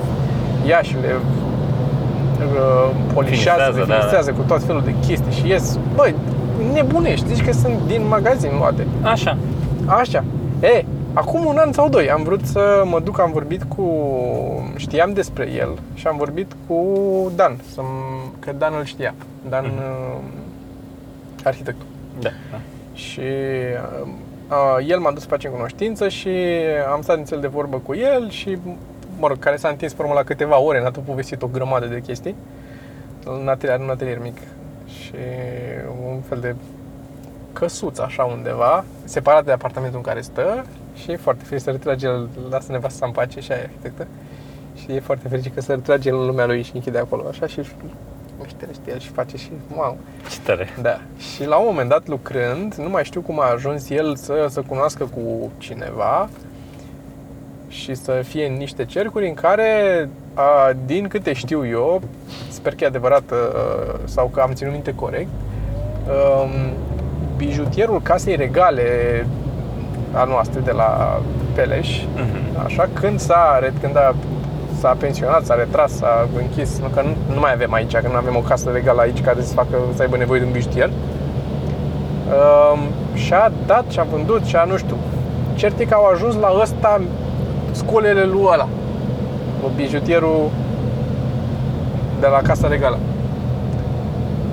[0.67, 3.99] ia și le uh, polișează, Finisează, le da, da.
[3.99, 6.13] finisează cu tot felul de chestii și ies, bă,
[6.73, 8.87] nebunești, zici că sunt din magazin luate.
[9.01, 9.37] Așa.
[9.85, 10.23] Așa.
[10.59, 13.83] E, acum un an sau doi am vrut să mă duc, am vorbit cu...
[14.75, 16.85] Știam despre el și am vorbit cu
[17.35, 17.81] Dan, să
[18.39, 19.13] că Dan îl știa.
[19.49, 19.77] Dan, Mhm.
[19.77, 20.19] uh,
[21.43, 21.85] arhitectul.
[22.19, 22.29] Da.
[22.51, 22.57] da.
[22.93, 24.07] Și uh,
[24.49, 26.29] uh, el m-a dus să facem cunoștință și
[26.93, 28.57] am stat nițel de vorbă cu el și,
[29.19, 31.85] mă rog, care s-a întins pe urmă la câteva ore, ne-a tot povestit o grămadă
[31.85, 32.35] de chestii.
[33.41, 34.37] Un atelier, un atelier mic
[34.87, 35.13] și
[36.11, 36.55] un fel de
[37.59, 40.65] căsuță așa undeva, separat de apartamentul în care stă
[40.95, 43.63] și e foarte fericit să retrage el, lasă nevasta să în pace și aia e
[43.63, 44.07] arhitectă.
[44.75, 47.47] Și e foarte fericit că se retrage el în lumea lui și închide acolo așa
[47.47, 47.61] și
[48.73, 49.97] știe el și face și wow.
[50.29, 50.67] Ce tare.
[50.81, 50.99] Da.
[51.17, 54.61] Și la un moment dat lucrând, nu mai știu cum a ajuns el să se
[54.61, 56.29] cunoască cu cineva
[57.67, 62.01] și să fie în niște cercuri în care, a, din câte știu eu,
[62.49, 63.35] sper că e adevărat a,
[64.03, 65.29] sau că am ținut minte corect,
[66.07, 66.73] um,
[67.37, 68.83] bijutierul casei regale
[70.13, 71.19] a noastră de la
[71.55, 72.65] Peleș, Mhm.
[72.65, 74.15] așa, când s-a, când a,
[74.79, 78.15] s-a pensionat, s-a retras, s-a închis, nu, că nu, nu mai avem aici, că nu
[78.15, 80.89] avem o casă legală aici care să facă, să aibă nevoie de un bijutier.
[82.27, 82.79] Um,
[83.13, 84.95] și-a dat și-a vândut și-a, nu știu,
[85.55, 87.01] cert e că au ajuns la ăsta
[87.71, 88.67] scolele lui ăla,
[89.61, 90.49] cu bijutierul
[92.19, 92.97] de la Casa Regală.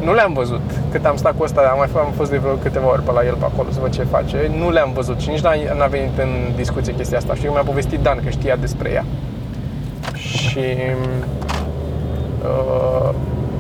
[0.05, 0.61] Nu le-am văzut.
[0.93, 3.13] Cât am stat cu ăsta, am mai f- am fost de vreo câteva ori pe
[3.13, 4.51] la el pe acolo să văd ce face.
[4.59, 7.35] Nu le-am văzut și nici n-a, n-a venit în discuție chestia asta.
[7.35, 9.05] Știu că mi-a povestit Dan că știa despre ea.
[10.15, 10.59] Și
[12.45, 13.11] uh,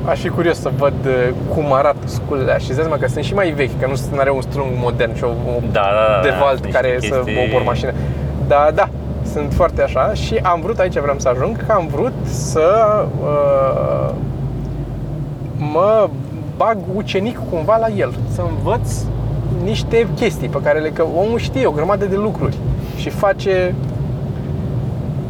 [0.04, 2.58] aș fi curios să văd uh, cum arată sculele astea.
[2.58, 5.14] Și îți dai seama că sunt și mai vechi, că nu are un strung modern
[5.16, 5.32] și o, o
[5.72, 6.20] Da, da, da.
[6.22, 7.92] de da, valt niște care să chestii- obor mașină.
[8.46, 8.88] Da, da,
[9.32, 14.10] sunt foarte așa și am vrut, aici vreau să ajung, că am vrut să uh,
[15.72, 16.08] mă
[16.62, 18.92] bag ucenic cumva la el, să învăț
[19.64, 22.56] niște chestii pe care le că omul știe o grămadă de lucruri
[22.96, 23.74] și face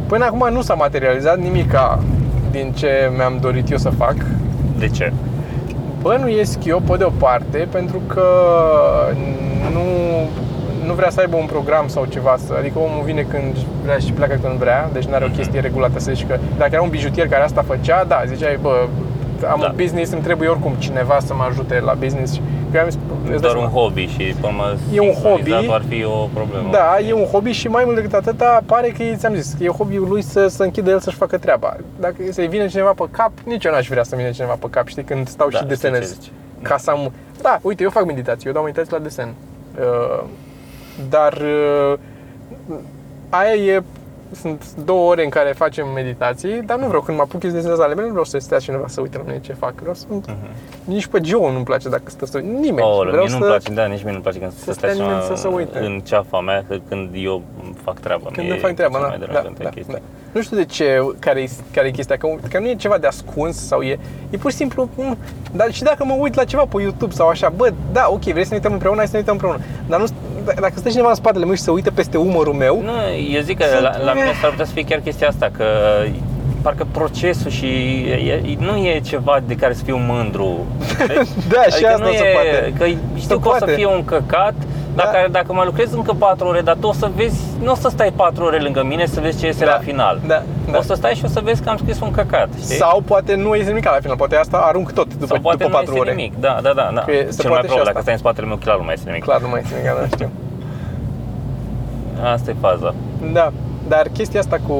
[0.07, 1.99] Până acum nu s-a materializat nimica
[2.51, 4.15] din ce mi-am dorit eu să fac.
[4.77, 5.13] De ce?
[6.01, 8.23] Bănuiesc eu pe de o parte pentru că
[9.71, 9.81] nu,
[10.85, 14.11] nu vrea să aibă un program sau ceva, să, adică omul vine când vrea și
[14.11, 15.37] pleacă când vrea, deci nu are o Mhm.
[15.37, 18.87] chestie regulată să zici că dacă era un bijutier care asta făcea, da, ziceai, bă,
[19.51, 19.67] am Da.
[19.67, 22.33] un business, îmi trebuie oricum cineva să mă ajute la business.
[22.33, 22.39] Și
[22.71, 25.11] că eu am zis, îți dai Doar seama, un hobby și pe urmă E un
[25.13, 25.71] sincronizat hobby.
[25.73, 26.69] ar fi o problemă.
[26.71, 29.63] Da, e un hobby și mai mult decât atâta pare că e, ți-am zis, că
[29.63, 31.75] e hobby-ul lui să, să închidă el să-și facă treaba.
[31.99, 34.87] Dacă să-i vine cineva pe cap, nici eu n-aș vrea să vină cineva pe cap,
[34.87, 36.13] știi, când stau Da, și știu ce desenez.
[36.13, 36.31] zici.
[36.61, 37.11] Ca să am...
[37.41, 39.33] Da, uite, eu fac meditații, eu dau meditații la desen.
[39.79, 40.23] Uh,
[41.09, 41.99] dar uh,
[43.29, 43.83] aia e
[44.35, 47.55] sunt două ore în care facem meditații, dar nu vreau, când mă apuc eu să
[47.55, 49.73] desenez ale mele, nu vreau să stea cineva să uite la mine ce fac.
[49.73, 50.05] Vreau să...
[50.83, 52.87] Nici pe Joe nu-mi place dacă stă să Nimeni.
[52.87, 53.37] Oh, vreau mie să...
[53.37, 55.41] nu-mi place, da, nici mie nu-mi place când să să stea stai nimeni așa să
[55.41, 55.77] se uite.
[55.77, 57.41] în ceafa mea, că când eu
[57.83, 58.23] fac treaba.
[58.23, 59.93] Când mie îmi fac treaba, e cea da, mai da, deranjantă da, chestie.
[59.93, 60.01] da.
[60.31, 63.07] Nu știu de ce, care e, care e chestia, că, că nu e ceva de
[63.07, 65.17] ascuns sau e, e pur și simplu, m,
[65.51, 68.43] dar și dacă mă uit la ceva pe YouTube sau așa, bă, da, ok, vrei
[68.43, 71.09] să ne uităm împreună, hai să ne uităm împreună, dar nu, d- dacă stă cineva
[71.09, 72.91] în spatele meu și se uită peste umărul meu, Nu,
[73.33, 75.65] eu zic că Sunt- la, la mine s-ar putea să fie chiar chestia asta, că
[76.61, 80.65] parcă procesul și e, e, nu e ceva de care să fiu mândru.
[81.53, 82.73] da, și asta nu se e, poate.
[82.77, 82.85] Că
[83.19, 83.73] știu că o să poate.
[83.73, 84.53] fie un căcat, dacă,
[84.95, 85.11] Da.
[85.31, 88.11] dacă mai lucrez încă 4 ore, dar tu o să vezi, nu o să stai
[88.15, 90.19] 4 ore lângă mine să vezi ce iese Da, la final.
[90.27, 90.77] da, da.
[90.77, 92.75] O să stai și o să vezi că am scris un căcat, știi?
[92.75, 95.69] Sau poate nu iese nimic la final, poate asta arunc tot după, Sau poate după
[95.69, 96.13] nu 4 iese ore.
[96.15, 96.39] nimic.
[96.39, 96.91] Da, da, da.
[96.93, 97.01] da.
[97.01, 97.83] Că e- se Cel poate mai și probabil, asta.
[97.91, 99.23] dacă stai în spatele meu, clar nu mai iese nimic.
[99.23, 100.29] Clar nu mai este nimic, da, știu.
[102.33, 102.93] Asta e faza.
[103.33, 103.51] Da,
[103.87, 104.73] dar chestia asta cu,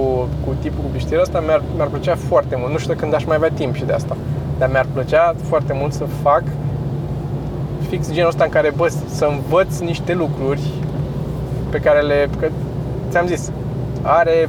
[0.45, 2.71] cu tipul cu biștierul ăsta mi-ar, mi-ar plăcea foarte mult.
[2.71, 4.15] Nu știu când aș mai avea timp și de asta.
[4.58, 6.43] Dar mi-ar plăcea foarte mult să fac
[7.93, 10.62] fix genul ăsta în care, bă, să învăț niște lucruri
[11.69, 12.29] pe care le...
[12.39, 12.47] Că,
[13.10, 13.51] ți-am zis,
[14.01, 14.47] are...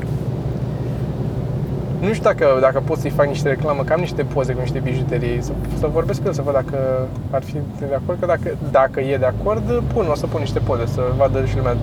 [2.00, 4.78] Nu știu dacă, dacă pot să-i fac niște reclamă, că am niște poze cu niște
[4.78, 8.56] bijuterii, să, să vorbesc cu el, să văd dacă ar fi de acord, că dacă,
[8.70, 11.76] dacă e de acord, pun, o să pun niște poze, să vadă și lumea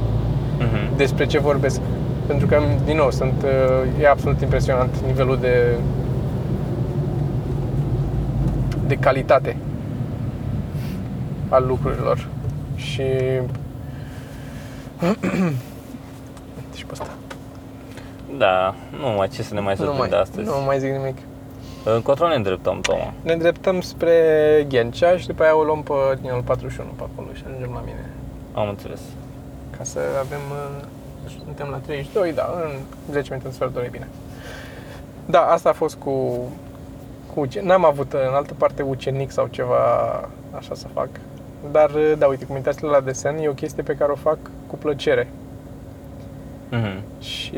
[0.57, 0.95] Mhm.
[0.97, 1.79] despre ce vorbesc.
[2.25, 5.75] Pentru că, din nou, sunt, uh, e absolut impresionant nivelul de
[8.87, 9.55] de calitate
[11.51, 12.27] al lucrurilor.
[12.75, 13.03] Și
[16.75, 17.07] și pe asta.
[18.37, 20.47] Da, nu mai ce să ne mai Nu mai, surprinde astăzi.
[20.47, 21.17] nu mai zic nimic.
[21.85, 23.13] Încotro ne îndreptăm, Toma.
[23.21, 24.15] Ne îndreptăm spre
[24.69, 28.09] Ghencea și după aia o luăm pe linul 41 pe acolo și ajungem la mine.
[28.53, 28.99] Am înțeles.
[29.77, 32.71] Ca să avem, uh, suntem la 32, da, în
[33.11, 34.07] 10 minute, în sfert de oră, e bine.
[35.25, 36.11] Da, asta a fost cu,
[37.33, 39.79] cu uce- N-am avut în altă parte ucenic sau ceva
[40.57, 41.09] așa să fac.
[41.71, 44.75] Dar, uh, da, uite, comunitățile la desen e o chestie pe care o fac cu
[44.75, 45.27] plăcere.
[46.69, 47.01] Mhm.
[47.21, 47.57] Și...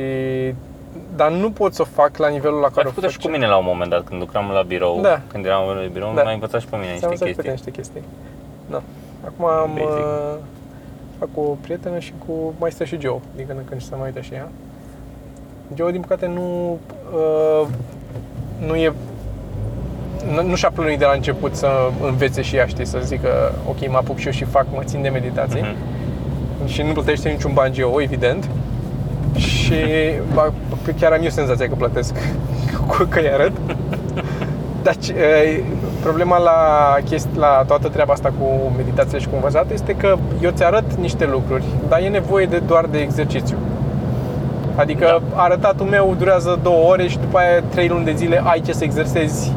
[1.15, 3.27] Dar nu pot să o fac la nivelul la Ai care o făcut și face-
[3.27, 5.21] cu mine la un moment dat, când lucram la birou, Da.
[5.27, 6.23] când eram la birou, Da.
[6.23, 7.71] m-ai învățat și pe mine Ți-am niște învățat pe chestii.
[7.71, 8.03] tine niște chestii.
[8.69, 8.81] Da.
[9.25, 9.89] Acum am, Basic.
[9.89, 10.35] uh,
[11.19, 13.87] fac cu o prietenă și cu mai stă și Joe, din când în când și
[13.87, 14.49] să mai uită și ea.
[15.75, 16.79] Joe, din păcate, nu,
[17.13, 17.67] uh,
[18.67, 18.93] nu e
[20.33, 21.67] nu, nu și-a plănuit de la început să
[22.07, 23.27] învețe și ea, știi, să zică
[23.69, 26.67] ok, mă apuc și eu și fac, mă țin de meditații Mhm.
[26.67, 28.49] și nu plătește niciun ban Geo, evident.
[29.35, 29.75] Și
[30.33, 30.53] ba,
[30.99, 32.13] chiar am eu senzația că plătesc
[32.87, 33.51] cu că îi arăt.
[34.83, 35.63] Dar ce- e,
[36.01, 36.51] problema la,
[37.09, 40.93] chesti, la toată treaba asta cu meditație și cu învățat este că eu ți arăt
[40.93, 43.55] niște lucruri, dar e nevoie de doar de exercițiu.
[44.75, 45.05] Adică
[45.35, 45.41] da.
[45.41, 48.83] arătatul meu durează două ore și după aia trei luni de zile ai ce să
[48.83, 49.51] exersezi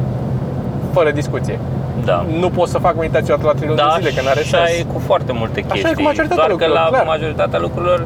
[0.93, 1.59] fără discuție.
[2.05, 2.25] Da.
[2.39, 4.39] Nu poți să fac meditație o dată la trei luni Da, de zile, că n-are
[4.39, 4.79] așa sens.
[4.79, 5.95] e cu foarte multe Așa e chestii.
[5.95, 7.05] cu majoritatea Doar că lucrurilor, la clar.
[7.15, 8.05] majoritatea lucrurilor,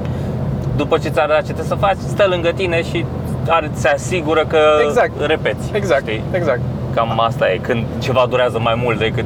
[0.76, 3.06] după ce ți arată ce trebuie să faci, stă lângă tine și
[3.48, 5.12] are, se asigură că Exact.
[5.26, 5.66] repeți.
[5.74, 6.24] Exact, Știi?
[6.32, 6.62] exact.
[6.96, 9.26] Cam asta e, când ceva durează mai mult decât...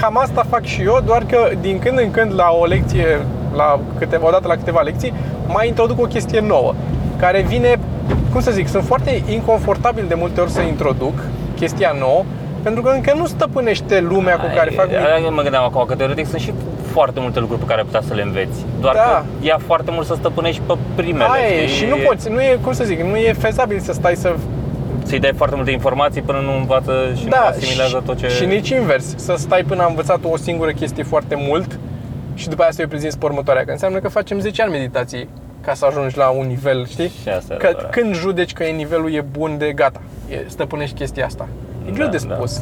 [0.00, 3.06] Cam asta fac și eu, doar că din când în când la o lecție,
[3.56, 5.12] la câteva, o dată la câteva lecții,
[5.46, 6.74] mai introduc o chestie nouă,
[7.16, 7.78] care vine,
[8.32, 11.14] cum să zic, sunt foarte inconfortabil de multe ori să introduc
[11.56, 12.24] chestia nouă,
[12.62, 16.26] pentru că încă nu stăpânește lumea cu care fac Aia mă gândeam acum că teoretic
[16.26, 16.52] sunt și
[16.92, 18.64] foarte multe lucruri pe care ai putea să le înveți.
[18.80, 19.00] Doar Da.
[19.00, 21.24] că ia foarte mult să stăpânești pe primele.
[21.30, 21.76] Aia e, știi?
[21.76, 24.34] și nu poți, nu e, cum să zic, nu e fezabil să stai să
[25.02, 28.28] Să-i dai foarte multe informații până nu învață și nu asimilează și, tot ce...
[28.28, 31.78] și nici invers, să stai până a învățat o singură chestie foarte mult
[32.34, 35.28] și după aia să-i prezinți pe următoarea, că înseamnă că facem 10 ani meditații
[35.64, 37.12] ca să ajungi la un nivel, știi?
[37.22, 37.90] Și asta e Că adevărat.
[37.90, 41.48] când judeci că e nivelul e bun de gata, e, stăpânești chestia asta.
[41.90, 42.34] E greu Da, de da.
[42.34, 42.60] spus.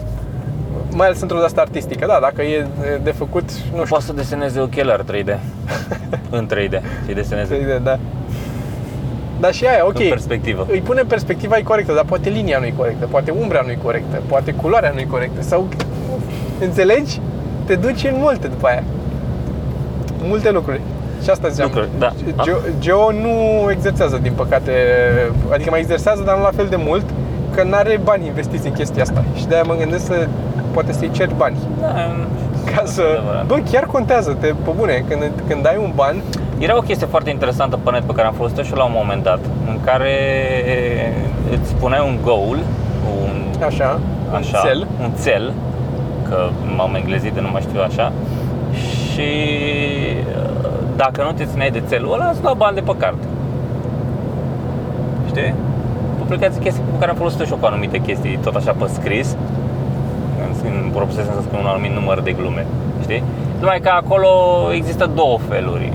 [0.92, 4.06] Mai ales într-o de asta artistică, da, dacă e de, de făcut, nu știu, Poți
[4.06, 5.38] să deseneze ochelari 3D.
[6.38, 6.80] în 3D.
[7.06, 7.98] Și deseneze de, da.
[9.40, 10.66] Dar și aia, ok, în perspectivă.
[10.70, 13.78] îi pune perspectiva e corectă, dar poate linia nu e corectă, poate umbra nu e
[13.82, 15.68] corectă, poate culoarea nu e corectă sau
[16.60, 17.20] înțelegi?
[17.64, 18.82] Te duci în multe după aia.
[20.22, 20.80] Multe lucruri.
[21.22, 21.70] Și asta ziceam.
[21.74, 22.12] Lucruri, da.
[22.42, 24.72] Geo, Geo nu exersează, din păcate,
[25.52, 27.04] adică mai exersează, dar nu la fel de mult,
[27.54, 29.24] că nu are bani investiți în chestia asta.
[29.34, 30.26] Și de-aia mă gândesc să
[30.72, 31.56] poate să-i ceri bani.
[31.80, 31.86] Da,
[32.74, 33.02] Ca să...
[33.18, 33.46] adevărat.
[33.46, 36.16] Bă, chiar contează, te, pe bune, când, când ai un ban,
[36.58, 38.92] Era o chestie foarte interesantă pe net pe care am folosit-o și eu la un
[38.94, 40.14] moment dat, în care
[41.52, 42.58] îți puneai un goal,
[43.22, 44.00] un, așa,
[44.32, 45.52] așa, un cel, un cel,
[46.28, 48.12] că m-am englezit de nu mai știu așa,
[49.12, 49.30] și
[50.36, 53.26] uh, dacă nu te țineai de țelul ăla, îți lua bani de pe carte.
[55.28, 55.54] Știi?
[56.28, 59.36] Publicați chestii pe care am folosit-o și eu cu anumite chestii, tot așa pe scris,
[60.44, 62.66] în, în propusesem să spun un anumit număr de glume,
[63.02, 63.22] știi?
[63.60, 64.28] Numai că acolo
[64.74, 65.92] există două feluri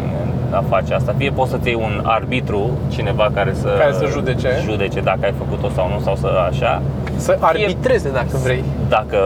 [0.50, 1.14] în a face asta.
[1.18, 4.50] Fie poți să-ți iei un arbitru, cineva care să, Care să judece.
[4.70, 6.82] judece dacă ai făcut-o sau nu, sau să așa,
[7.16, 8.64] să arbitreze dacă vrei.
[8.90, 9.18] dacă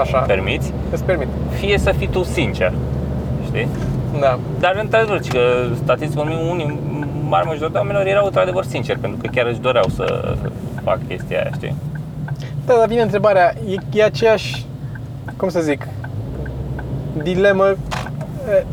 [0.00, 0.18] Așa.
[0.18, 1.26] permiți, Îți permit.
[1.50, 2.72] fie să fii tu sincer,
[3.44, 3.68] știi?
[4.20, 4.38] Da.
[4.58, 5.40] Dar într-adevăr, că
[5.84, 6.78] statistic vorbind, unii,
[7.30, 10.34] mari majoritatea oamenilor erau într-adevăr sinceri, pentru că chiar își doreau să
[10.84, 11.74] fac chestia aia, știi?
[12.66, 14.66] Da, dar vine întrebarea, e, e aceeași,
[15.36, 15.86] cum să zic,
[17.22, 18.64] dilemă, e,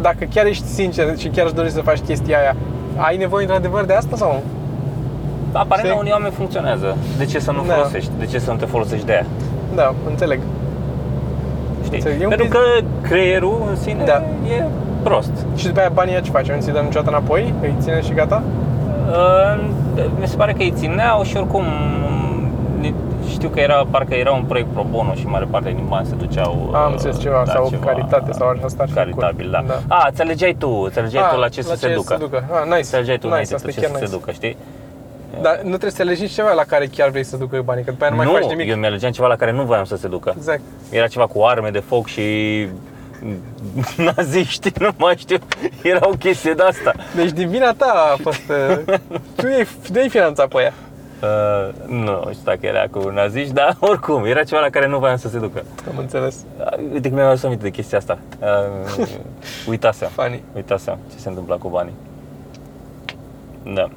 [0.00, 2.56] dacă chiar ești sincer și chiar îți dorești să faci chestia aia,
[2.96, 4.42] ai nevoie într-adevăr de asta sau nu?
[5.52, 6.00] Aparent la Știi?
[6.00, 6.96] unii oameni funcționează.
[7.18, 7.74] De ce să nu Da.
[7.74, 8.10] folosești?
[8.18, 9.26] De ce să nu te folosești de ea?
[9.74, 10.40] Da, înțeleg.
[11.84, 11.96] Știi?
[11.96, 12.20] Înțeleg.
[12.20, 12.60] E un Pentru pic- că
[13.08, 14.22] creierul în sine Da.
[14.56, 14.64] e
[15.02, 15.30] prost.
[15.56, 16.50] Și după aia banii ce faci?
[16.50, 17.54] Nu ți dăm niciodată înapoi?
[17.62, 18.42] Îi ține și gata?
[19.10, 19.68] Uh,
[20.20, 21.64] Mi se pare că îi țineau și oricum
[22.80, 22.94] ni-
[23.30, 26.14] știu că era, parcă era un proiect pro bono și mare parte din bani se
[26.14, 29.64] duceau Am uh, înțeles ceva, sau caritate, sau așa, asta ar fi Caritabil, cool.
[29.66, 29.74] da.
[29.88, 29.94] Da.
[29.94, 32.14] A, ți alegeai tu, ți alegeai tu la ce să se ducă.
[32.18, 32.44] Se ducă.
[32.50, 32.80] Ah, nice.
[32.82, 34.16] Ți alegeai tu nice, înainte asta pe e ce chiar să se nice.
[34.16, 34.56] ducă, știi?
[35.42, 37.90] Dar nu trebuie să alegi nici ceva la care chiar vrei să ducă banii, că
[37.90, 38.68] după aia nu mai faci nimic.
[38.68, 40.32] eu mi-alegeam ceva la care nu voiam să se ducă.
[40.36, 40.60] Exact.
[40.90, 42.22] Era ceva cu arme de foc și
[44.16, 45.38] naziști, nu mai știu,
[45.82, 46.94] era o chestie de asta.
[47.14, 48.42] Deci din vina ta a fost...
[48.48, 48.98] uh,
[49.36, 50.72] tu ei, tu ei finanțat pe ea.
[51.22, 55.16] Uh, nu știu dacă era cu naziști, dar oricum, era ceva la care nu voiam
[55.16, 55.62] să se ducă.
[55.88, 56.44] Am înțeles.
[56.58, 58.18] Uh, Uite că mi-am adus aminte de chestia asta.
[58.98, 59.06] Uh,
[59.68, 60.42] uitasem, Funny.
[60.54, 61.94] uitasem ce se întâmpla cu banii.
[63.74, 63.88] Da.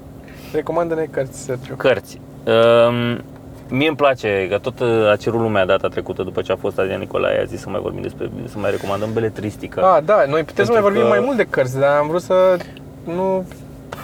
[0.54, 1.76] Recomandă-ne cărți, Sergiu.
[1.76, 2.20] Cărți.
[2.44, 3.24] Um,
[3.72, 6.80] mie îmi place că tot uh, a cerut lumea data trecută după ce a fost
[6.80, 9.82] Adrian Nicolae a zis să mai vorbim despre, să mai recomandăm beletristică.
[9.84, 12.08] Ah, da, noi putem să mai Pentru vorbim că- mai mult de cărți, dar am
[12.08, 12.58] vrut să...
[13.04, 13.46] Nu...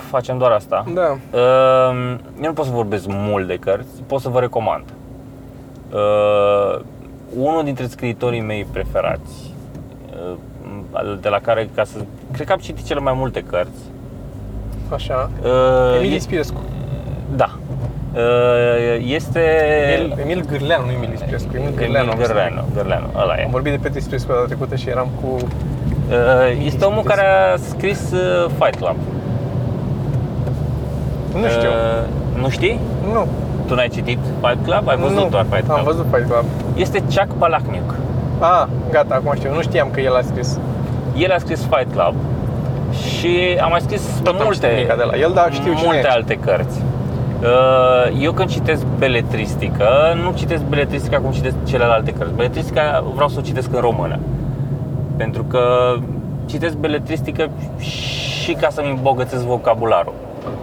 [0.09, 0.85] Facem doar asta.
[0.93, 1.17] Da.
[1.37, 4.83] Uh, eu nu pot să vorbesc mult de cărți, pot să vă recomand.
[5.93, 6.79] Uh,
[7.37, 9.53] unul dintre scriitorii mei preferați,
[10.31, 11.97] uh, de la care, ca să,
[12.31, 13.81] cred că am citit cele mai multe cărți.
[14.93, 15.29] Așa.
[15.43, 16.61] Uh, Emil e- Spirescu.
[17.35, 17.57] Da.
[18.17, 19.39] Uh, este...
[19.97, 21.49] Emil, Emil Gârleanu, nu Emil Spirescu.
[21.55, 22.11] Emil Gârleanu.
[22.11, 23.43] Emil Gărleanu, Gărleanu, ăla e.
[23.43, 25.27] Am vorbit de Petre Spirescu data trecută și eram cu...
[25.37, 27.21] Uh, Este omul care
[27.53, 28.95] a scris uh, Fight Club.
[31.41, 31.69] Nu știu.
[31.69, 32.79] Uh, Nu știi?
[33.13, 33.27] Nu.
[33.67, 34.87] Tu n-ai citit Fight Club?
[34.87, 35.27] Ai văzut nu.
[35.29, 35.77] doar Fight Club?
[35.77, 36.45] Am văzut Fight Club.
[36.75, 37.95] Este Chuck Palahniuk.
[38.39, 39.53] Ah, gata, acum știu.
[39.53, 40.59] Nu știam că el a scris.
[41.17, 42.13] El a scris Fight Club
[43.17, 45.81] și a mai scris Tot am multe, citit nimica de la el, dar știu cine
[45.85, 46.09] multe e.
[46.09, 46.81] alte cărți.
[47.41, 49.87] Uh, Eu când citesc beletristică,
[50.23, 52.33] nu citesc beletristica cum citesc celelalte cărți.
[52.33, 54.19] Beletristica vreau să o citesc în română.
[55.17, 55.93] Pentru că
[56.45, 60.13] citesc beletristică și ca să-mi îmbogățesc vocabularul.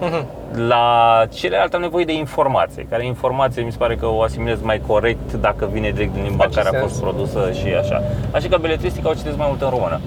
[0.00, 0.26] Mhm.
[0.68, 4.80] La celelalte am nevoie de informație, care informație mi se pare că o asimilez mai
[4.86, 6.82] corect dacă vine direct din limba Face care a sens.
[6.82, 8.02] fost produsă și așa.
[8.30, 10.00] Așa că beletristica o citesc mai mult în română.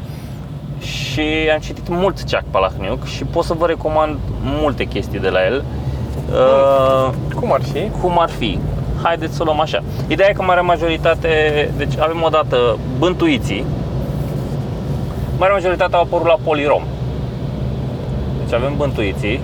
[0.79, 1.21] Și
[1.53, 5.63] am citit mult Chuck Palahniuk și pot să vă recomand multe chestii de la el.
[6.31, 7.89] Uh, Cum ar fi?
[8.01, 8.59] cum ar fi?
[9.03, 9.83] Haideți să o luăm așa.
[10.07, 11.29] Ideea e că marea majoritate,
[11.77, 13.65] deci avem o dată bântuiții.
[15.37, 16.83] Marea majoritate au apărut la Polirom.
[18.43, 19.39] Deci avem bântuiții,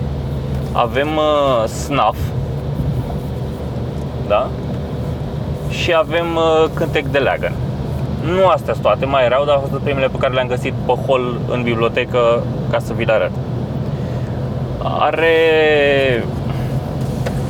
[0.72, 2.16] avem uh, snaf,
[4.28, 4.46] da?
[5.68, 7.52] Și avem uh, cântec de leagăn.
[8.24, 10.92] Nu astea sunt toate, mai erau, dar au fost primele pe care le-am găsit pe
[11.06, 13.30] hol în bibliotecă ca să vi le arăt.
[14.82, 15.28] Are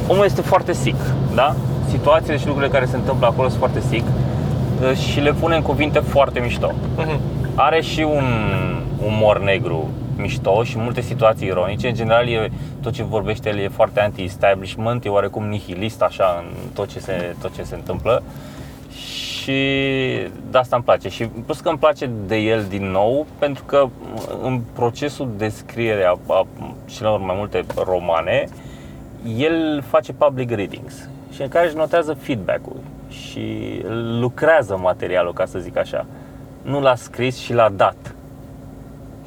[0.09, 0.99] omul este foarte sick,
[1.35, 1.55] da?
[1.89, 5.63] Situațiile și lucrurile care se întâmplă acolo sunt foarte sick uh, și le pune în
[5.63, 6.73] cuvinte foarte mișto.
[6.97, 7.21] Mhm.
[7.55, 8.25] Are și un
[9.07, 11.89] umor negru mișto și multe situații ironice.
[11.89, 12.51] În general, e,
[12.83, 17.35] tot ce vorbește el e foarte anti-establishment, e oarecum nihilist așa în tot ce se,
[17.41, 18.23] tot ce se întâmplă.
[19.45, 19.53] Și
[20.51, 21.09] de asta îmi place.
[21.09, 23.89] Și plus că îmi place de el din nou, pentru că
[24.43, 26.47] în procesul de scriere a, a
[26.85, 28.45] celor mai multe romane,
[29.37, 32.77] el face public readings și în care își notează feedback-ul
[33.09, 33.83] și
[34.21, 36.07] lucrează materialul, ca să zic așa.
[36.63, 38.15] Nu l-a scris și l-a dat.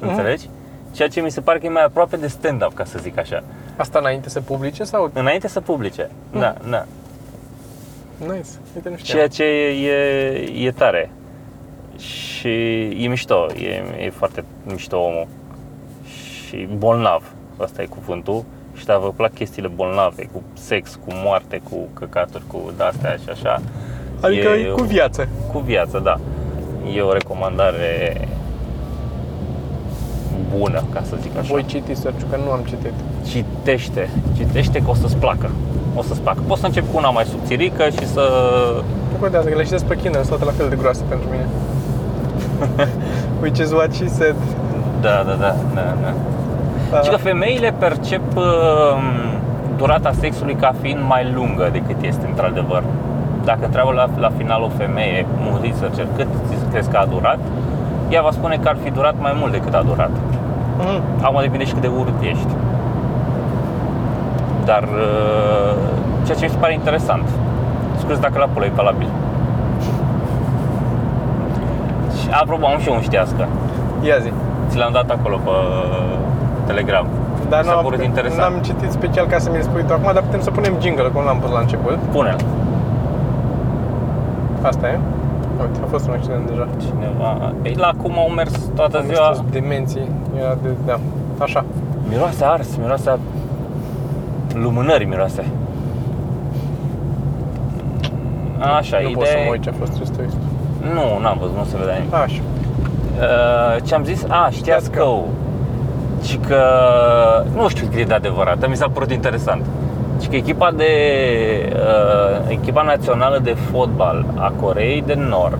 [0.00, 0.48] Înțelegi?
[0.92, 3.42] Ceea ce mi se pare că e mai aproape de stand-up, ca să zic așa.
[3.76, 5.10] Asta înainte să publice sau?
[5.12, 6.10] Înainte să publice.
[6.32, 6.86] Da, da.
[8.18, 8.48] Nice.
[8.74, 9.16] Uite, nu știam.
[9.16, 11.10] Ceea ce e, e tare.
[11.98, 12.48] Și
[13.04, 15.26] e mișto, e, e foarte mișto omul.
[16.04, 18.44] Și bolnav, asta e cuvântul.
[18.78, 23.28] Și dacă vă plac chestiile bolnave, cu sex, cu moarte, cu căcaturi, cu de-astea și
[23.30, 23.60] așa.
[24.20, 25.28] Adică e cu viață.
[25.52, 26.16] Cu viață, da.
[26.94, 28.28] E o recomandare
[30.56, 31.48] bună, ca să zic așa.
[31.50, 32.92] Voi citi, Sergiu, că nu am citit.
[33.26, 35.50] Citește, citește că o să-ți placă.
[35.94, 36.40] O să-ți placă.
[36.46, 38.22] Poți să încep cu una mai subțirică și să...
[39.12, 41.46] Nu contează, că le citesc pe Kindle, sunt toate la fel de groase pentru mine.
[43.42, 44.36] Which is what she said.
[45.00, 46.14] Da, da, da, da, da.
[46.90, 47.00] Da.
[47.00, 48.44] Și că femeile percep uh,
[49.76, 52.82] durata sexului ca fiind mai lungă decât este într-adevăr.
[53.44, 57.38] Dacă întreabă la, la final o femeie, un researcher, cât ți- crezi că a durat,
[58.08, 60.10] ea va spune că ar fi durat mai mult decât a durat.
[60.78, 61.24] Mhm.
[61.24, 62.52] Acum depinde și cât de urât ești.
[64.64, 65.74] Dar uh,
[66.24, 67.28] ceea ce mi se pare interesant,
[67.98, 69.08] scuze dacă la polo e valabil.
[72.20, 73.46] Și apropo, am și eu un știască.
[74.02, 74.32] Ia zi.
[74.68, 75.50] Ți l-am dat acolo pe
[76.70, 77.06] Telegram.
[77.48, 78.40] Dar Mi s-a nu părut am, interesant.
[78.40, 81.22] n-am citit special ca să mi-l spui tu acum, dar putem să punem jingle, cum
[81.24, 81.96] l-am pus la început.
[82.12, 82.36] Pune-l.
[84.62, 84.98] Asta e?
[85.60, 86.66] Uite, a fost un accident deja.
[86.86, 87.52] Cineva...
[87.62, 89.30] Ei, la cum au mers toată Am ziua.
[89.34, 90.08] spus demenții.
[90.40, 90.98] Era de, da.
[91.38, 91.64] Așa.
[92.08, 93.16] Miroase ars, miroase a...
[94.54, 95.44] lumânări miroase.
[98.78, 99.14] Așa, nu ideea...
[99.16, 100.24] pot să mă uit ce a fost tristul
[100.94, 102.14] Nu, n-am văzut, nu se vedea nimic.
[102.14, 102.40] Așa.
[103.18, 104.24] Uh, ce am zis?
[104.28, 105.02] A, știați că...
[106.22, 106.62] Și că...
[107.54, 109.64] Nu știu cât e de adevărat, dar mi s-a părut interesant.
[110.20, 110.86] Și că echipa de...
[111.72, 115.58] Uh, echipa națională de fotbal a Coreei de Nord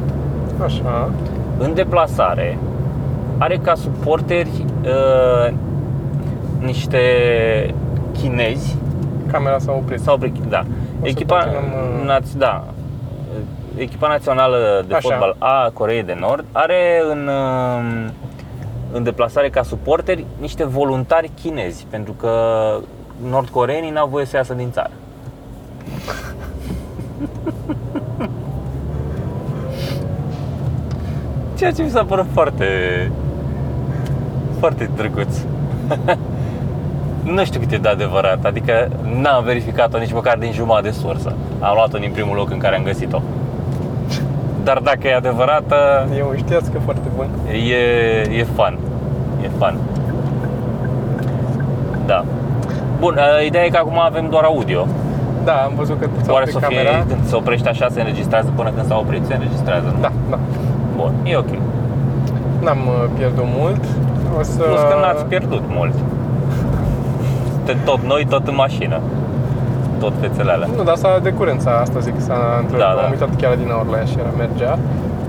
[0.65, 1.11] Așa.
[1.59, 2.59] în deplasare
[3.39, 5.53] are ca suporteri uh,
[6.61, 6.99] niște
[8.13, 8.77] chinezi
[9.33, 10.01] Camera s-a oprit.
[10.01, 10.59] sau bre- da.
[11.01, 12.65] O să Echipa, continuăm, uh, naț- da.
[13.77, 15.09] Echipa națională de Așa.
[15.09, 18.11] fotbal a Coreei de Nord are în, uh,
[18.93, 22.33] în deplasare ca suporteri niște voluntari chinezi, pentru că
[23.31, 24.91] nordcoreenii n-au voie să iasă din țară.
[31.59, 32.67] Ceea ce mi s-a părut foarte,
[34.59, 35.37] foarte drăguț.
[37.35, 38.89] nu știu cât e de adevărat, adică
[39.21, 41.35] n-am verificat-o nici măcar din jumătate de sursă.
[41.61, 43.23] Am luat-o din primul loc în care am găsit-o.
[44.65, 45.77] Dar dacă e adevărată,
[46.17, 47.27] Eu știați că foarte bun.
[47.53, 48.79] e, e fun.
[49.43, 49.79] E fun.
[52.07, 52.25] Da.
[52.99, 54.87] Bun, uh, ideea e că acum avem doar audio.
[55.45, 57.05] Da, am văzut că s-a Oare oprit să fie, camera.
[57.09, 59.27] când se oprește așa, se înregistrează până când s-a oprit?
[59.27, 60.01] Se înregistrează, nu?
[60.01, 60.39] Da, da.
[60.97, 61.49] Bun, e ok.
[62.63, 63.85] N-am uh, pierdut mult.
[64.39, 64.63] O să...
[64.63, 65.95] Plus că n-ați pierdut mult.
[67.53, 69.01] Suntem tot noi, tot în mașină.
[69.99, 70.69] Tot fețele alea.
[70.77, 72.95] Nu, dar s-a de curând, s-a, asta zic, s-a întrebat.
[72.95, 73.05] Da, da.
[73.07, 74.79] Am uitat chiar din aur la ea și era mergea.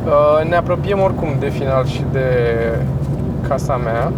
[0.06, 2.28] Uh, ne apropiem oricum de final și de
[3.48, 4.12] casa mea.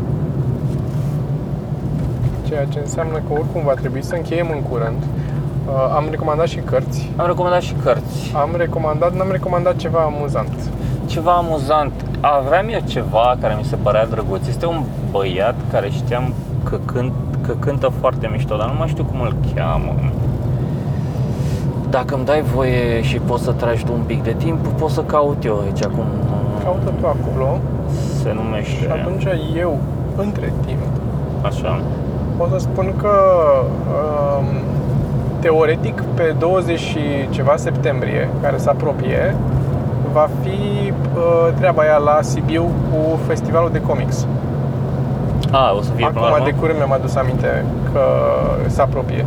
[2.48, 5.04] Ceea ce înseamnă că oricum va trebui să încheiem în curând.
[5.68, 7.12] Uh, am recomandat și cărți.
[7.16, 8.32] Am recomandat și cărți.
[8.36, 10.54] Am recomandat, n-am recomandat ceva amuzant.
[11.06, 11.92] Ceva amuzant.
[12.20, 14.48] Aveam eu ceva care mi se părea drăguț.
[14.48, 16.34] Este un băiat care știam
[16.64, 17.12] că, cânt,
[17.48, 19.96] că cântă foarte mișto, dar nu mai știu cum îl cheamă.
[21.92, 25.02] Dacă îmi dai voie și poți să tragi tu un pic de timp, pot să
[25.02, 26.06] caut eu aici cum
[26.64, 27.58] Caută tu acolo
[28.22, 28.92] se și numește.
[28.92, 29.26] atunci
[29.58, 29.78] eu,
[30.18, 30.80] între timp,
[31.42, 31.80] Așa.
[32.38, 33.10] pot să spun că
[34.40, 34.46] um,
[35.40, 39.36] teoretic pe 20 și ceva septembrie, care se apropie,
[40.14, 44.26] va fi uh, treaba aia la Sibiu cu festivalul de comics.
[45.52, 46.52] A, o să fie până la Acum urmă?
[46.52, 48.00] de curând mi-am adus aminte că
[48.68, 49.26] se apropie.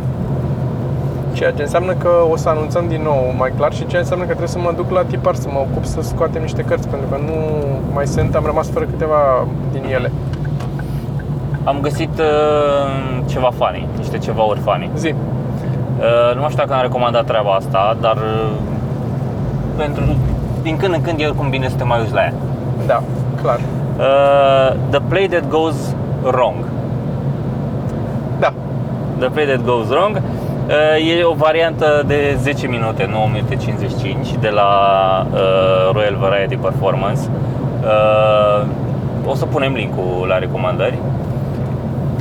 [1.37, 4.25] Ceea ce înseamnă că o să anunțăm din nou mai clar și ceea ce înseamnă
[4.25, 7.07] că trebuie să mă duc la tipar să mă ocup să scoatem niște cărți pentru
[7.11, 7.35] că nu
[7.93, 10.11] mai sunt, am rămas fără câteva din ele.
[11.63, 14.89] Am găsit uh, ceva funny, niște ceva ori funny.
[14.95, 15.13] Zi,
[15.99, 18.51] Uh, nu mai știu dacă am recomandat treaba asta, dar uh,
[19.77, 20.03] pentru
[20.61, 22.33] din când în când e oricum bine să te mai uiți la ea.
[22.85, 23.01] da,
[23.41, 23.59] clar.
[23.97, 26.55] Uh, the Play That Goes Wrong.
[28.39, 28.53] Da,
[29.19, 30.21] The Play That Goes Wrong uh,
[31.17, 34.69] e o variantă de 10 minute, 9 minute 55 de la
[35.31, 37.21] uh, Royal Variety Performance.
[37.83, 38.65] Uh,
[39.25, 40.97] o să punem linkul la recomandări.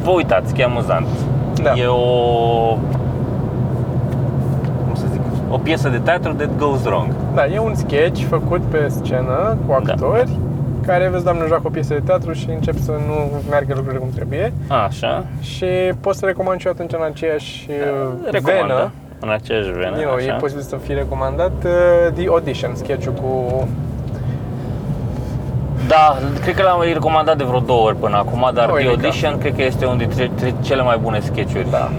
[0.03, 1.07] Vă uitați, că e amuzant.
[1.63, 1.73] Da.
[1.77, 2.79] E o
[4.85, 5.21] cum să zic,
[5.51, 7.15] o piesă de teatru that goes wrong.
[7.35, 10.29] Da, e un sketch făcut pe scenă cu Da.
[10.85, 14.01] Actori care, vezi, doamne, joacă o piesă de teatru și încep să nu meargă lucrurile
[14.01, 14.53] cum trebuie
[14.87, 15.25] Așa.
[15.41, 15.67] și
[16.01, 18.67] pot să recomand și eu atunci în aceeași uh, Recomandă.
[18.75, 18.91] venă.
[19.21, 20.35] În aceeași venă, Din nou, e așa.
[20.41, 23.69] posibil să fie recomandat uh, The Audition, sketch cu...
[25.89, 28.89] Da, cred că l-am recomandat de vreo două ori până acum, dar Nu e The
[28.91, 29.01] nică.
[29.05, 31.91] Audition cred că este unul dintre dintre cele mai bune sketch-uri Da.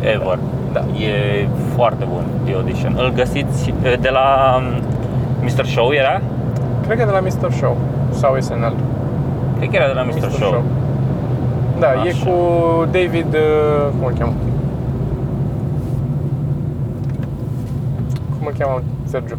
[0.00, 0.38] ever.
[0.72, 0.80] Da.
[0.80, 2.94] E foarte bun The Audition.
[2.98, 4.82] Îl găsiți e, de la um,
[5.42, 5.64] Mr.
[5.64, 6.20] Show era?
[6.86, 7.52] Cred că de la Mr.
[7.52, 7.76] Show
[8.12, 8.76] sau SNL.
[9.58, 10.30] Cred că era de la Mr.
[10.30, 10.62] Show.
[11.78, 12.24] Da, e Așa.
[12.24, 12.34] cu
[12.84, 14.32] David, uh, cum îl cheamă?
[18.38, 19.38] Cum îl cheamă Sergiu?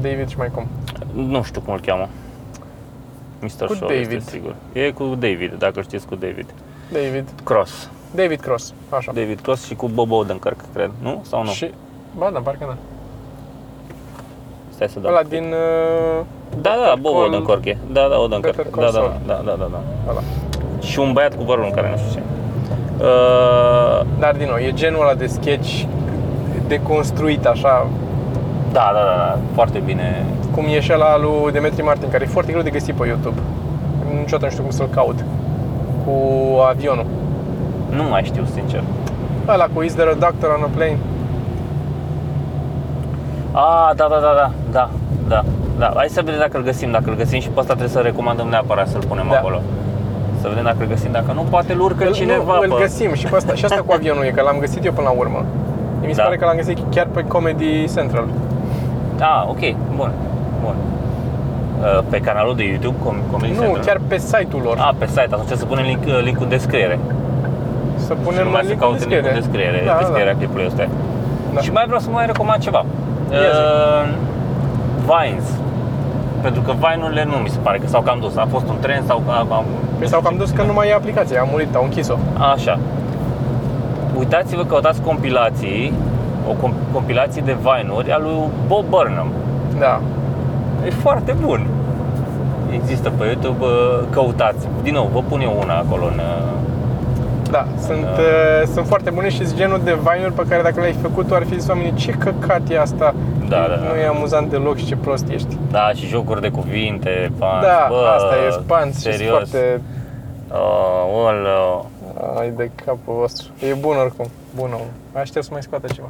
[0.00, 0.66] David și mai cum?
[1.14, 2.08] Nu știu cum îl cheamă.
[3.40, 3.66] Mr.
[3.66, 4.12] Cu Show David.
[4.12, 4.54] este sigur.
[4.72, 6.46] E cu David, dacă știți cu David.
[6.92, 7.28] David.
[7.44, 7.90] Cross.
[8.14, 9.12] David Cross, așa.
[9.12, 10.90] David Cross și cu Bob Odenkirk, cred.
[11.02, 11.22] Nu?
[11.26, 11.50] Sau nu?
[11.50, 11.70] Și,
[12.18, 12.76] ba, da, parcă da.
[14.70, 15.10] Stai să dau.
[15.10, 15.44] Ăla din...
[15.44, 16.24] Uh,
[16.60, 17.76] Da, da, Bob Call- Odenkirk e.
[17.92, 18.56] Da, da, Odenkirk.
[18.56, 19.12] Better Da, Call da, Saul.
[19.26, 19.80] da, da, da, da.
[20.10, 20.20] ăla.
[20.80, 22.20] Și un băiat cu părul în care nu știu ce.
[23.04, 25.82] Uh, Dar, din nou, e genul ăla de sketch
[26.66, 27.86] deconstruit, așa,
[28.72, 30.24] da, da, da, da, foarte bine.
[30.54, 33.40] cum e și ăla lui Demetri Martin, care e foarte greu de găsit pe YouTube.
[34.18, 35.24] Niciodată nu știu cum să-l caut.
[36.04, 36.12] Cu
[36.68, 37.06] avionul.
[37.90, 38.82] Nu mai știu, sincer.
[39.48, 40.98] Ăla cu Is there a doctor on a plane?
[43.52, 44.88] Ah, da, da, da, da, da,
[45.28, 45.44] da,
[45.78, 45.92] da.
[45.96, 48.48] Hai să vedem dacă îl găsim, dacă îl găsim și pe ăsta trebuie să recomandăm
[48.48, 49.36] neapărat să-l punem Da.
[49.36, 49.60] acolo.
[50.40, 52.80] Să vedem dacă îl găsim, dacă nu, poate îl urcă Îl- cineva nu, îl pe...
[52.80, 55.14] găsim și pe asta, și asta cu avionul e, că l-am găsit eu până la
[55.18, 55.44] urmă.
[56.00, 56.22] Mi se Da.
[56.22, 58.24] pare că l-am găsit chiar pe Comedy Central.
[59.20, 59.58] Ah, ok,
[59.96, 60.10] bun,
[60.64, 60.74] bun.
[61.80, 63.84] Uh, Pe canalul de YouTube, Com- Comedy Nu, Central?
[63.84, 64.76] chiar pe site-ul lor.
[64.78, 66.98] Ah, pe site, atunci să punem link, linkul în descriere.
[67.96, 70.38] Să Și punem numai să link-ul în caute linkul în descriere, Da, descrierea da.
[70.38, 70.88] clipului ăsta.
[71.54, 71.60] Da.
[71.60, 72.84] Și mai vreau să mai recomand ceva.
[73.32, 73.60] Ia zi.
[73.60, 74.08] Uh,
[75.10, 75.46] Vines.
[76.42, 78.36] Pentru că Vine-urile nu mi se pare că s-au cam dus.
[78.36, 79.22] A fost un trend sau...
[79.26, 79.64] A, a,
[79.98, 82.14] Păi s-au cam dus că nu mai e aplicația, a murit, au închis-o.
[82.52, 82.78] Așa.
[84.18, 85.92] Uitați-vă, căutați compilații,
[86.48, 89.32] o com- compilații de Vine-uri al lui Bob Burnham.
[89.78, 90.00] Da.
[90.86, 91.66] E foarte bun.
[92.72, 94.68] Există pe YouTube, uh, căutați.
[94.82, 96.20] Din nou, vă pun eu una acolo în...
[97.48, 98.08] uh, Da, sunt, Da.
[98.10, 101.44] uh, sunt foarte bune și sunt genul de vine pe care dacă le-ai făcut, ar
[101.44, 103.14] fi zis oamenii ce căcat e asta.
[103.48, 103.76] Da, da, da.
[103.92, 105.56] Nu e amuzant deloc și ce prost ești.
[105.70, 109.30] Da, și jocuri de cuvinte, panți, da, bă, asta e spanț și sunt serios.
[109.30, 109.80] foarte...
[110.52, 111.90] Oh, oleo.
[112.38, 113.46] Ai de capul vostru.
[113.58, 114.26] E bun oricum.
[114.56, 115.20] Bun om.
[115.20, 116.08] Aștept să mai scoată ceva.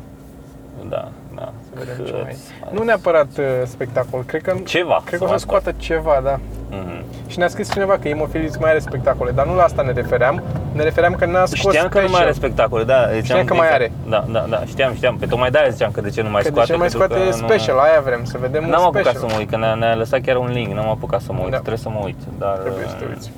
[0.89, 1.09] Da,
[1.39, 1.53] da.
[1.69, 2.37] Să vedem ce Cât- mai
[2.71, 4.23] Nu neapărat uh, spectacol.
[4.27, 5.03] Cred că, Ceva.
[5.05, 6.39] cred că o mai să scoată ceva, da.
[6.71, 7.05] Mhm.
[7.27, 10.43] Și ne-a scris cineva că Imofilis mai are spectacole, dar nu la asta ne refeream.
[10.73, 12.51] Ne refeream că n-a scos Știam că nu mai are special.
[12.51, 13.09] spectacole, da.
[13.21, 13.93] Ziceam că mai are.
[14.09, 15.17] Da, da, da, știam, știam.
[15.17, 16.67] Pe tocmai de-aia ziceam că de ce nu mai Că de scoate.
[16.69, 19.03] ce nu mai pentru scoate că nu- special, aia vrem, să vedem un N-am apucat
[19.05, 19.29] special.
[19.29, 21.51] să mă uit, că ne-a, ne-a lăsat chiar un link, n-am apucat să mă uit,
[21.51, 21.57] Da.
[21.57, 23.31] trebuie să mă uit, dar Trebuie să te uh, uiți.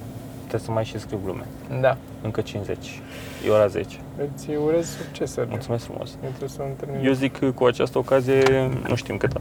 [0.51, 1.45] Trebuie să mai și scriu glume.
[1.81, 1.97] Da.
[2.23, 3.01] Încă 50,
[3.47, 3.97] e ora 10.
[4.35, 5.51] Îți urez succes, Sergiu.
[5.51, 6.11] Mulțumesc frumos.
[6.23, 7.07] Eu trebuie să termin.
[7.07, 9.33] Eu zic că cu această ocazie, nu știm cât,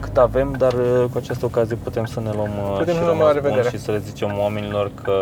[0.00, 3.04] cât avem, dar uh, cu această ocazie putem să ne luăm uh, Putem și să
[3.04, 3.76] luăm rămas la bun revedere.
[3.76, 5.12] și să le zicem oamenilor că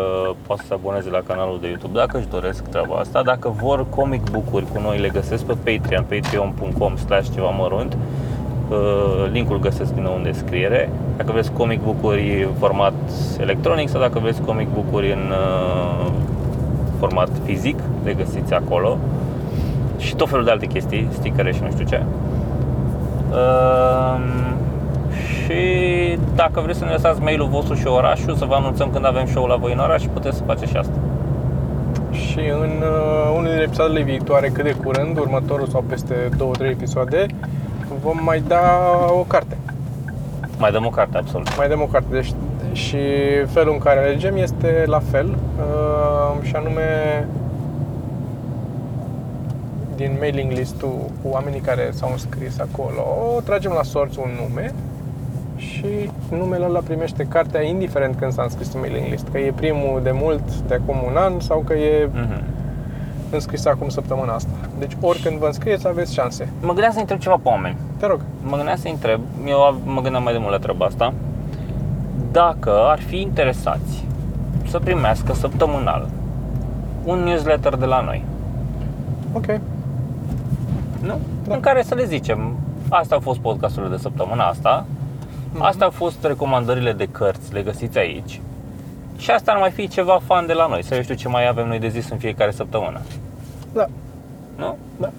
[0.47, 3.23] pot să se aboneze la canalul de YouTube dacă își doresc treaba asta.
[3.23, 7.97] Dacă vor comic book-uri cu noi, le găsesc pe Patreon, patreon.com slash ceva mărunt.
[8.73, 10.89] Uh, Linkul găsesc din nou în descriere.
[11.17, 12.93] Dacă vreți comic book-uri în format
[13.39, 16.11] electronic sau dacă vreți comic book-uri în uh,
[16.99, 18.97] format fizic, le găsiți acolo.
[19.97, 22.01] Și tot felul de alte chestii, stickere și nu știu ce.
[23.29, 24.21] Um,
[25.13, 25.61] și
[26.35, 29.45] dacă vreți să ne lăsați mail-ul vostru și orașul, să vă anunțăm când avem show
[29.45, 30.97] la voi în oraș, puteți să faceți și asta.
[32.11, 37.25] Și în uh, unul din episoadele viitoare, cât de curând, următorul sau peste 2-3 episoade,
[38.03, 38.61] vom mai da
[39.09, 39.57] o carte.
[40.57, 41.57] Mai dăm o carte, absolut.
[41.57, 42.07] Mai dăm o carte.
[42.11, 42.33] Deci,
[42.71, 42.97] și
[43.47, 45.27] felul în care alegem este la fel,
[45.59, 46.87] uh, și anume
[49.95, 53.05] din mailing listul cu oamenii care s-au înscris acolo,
[53.43, 54.73] tragem la sorți un nume
[55.55, 59.99] și numele ăla primește cartea indiferent când s-a înscris în mailing list, că e primul
[60.03, 62.43] de mult de acum un an sau că e Mhm.
[63.35, 64.49] Înscris acum săptămâna asta.
[64.79, 66.49] Deci oricând vă înscrieți aveți șanse.
[66.61, 67.77] Mă gândeam să întreb ceva pe oameni.
[67.97, 68.21] Te rog.
[68.43, 71.13] Mă gândeam să întreb, eu mă gândeam mai de mult la treaba asta,
[72.31, 74.05] dacă ar fi interesați
[74.69, 76.09] să primească săptămânal
[77.03, 78.25] un newsletter de la noi.
[79.33, 79.45] Ok.
[80.99, 81.19] Nu?
[81.47, 81.53] Da.
[81.53, 82.55] În care să le zicem,
[82.89, 84.85] astea au fost podcasturile de săptămâna asta,
[85.57, 88.41] astea au fost recomandările de cărți, le găsiți aici.
[89.17, 91.47] Și asta ar mai fi ceva fan de la noi, să eu știu ce mai
[91.47, 93.01] avem noi de zis în fiecare săptămână.
[93.73, 93.85] Da.
[94.55, 94.77] Nu?
[94.97, 95.11] Da.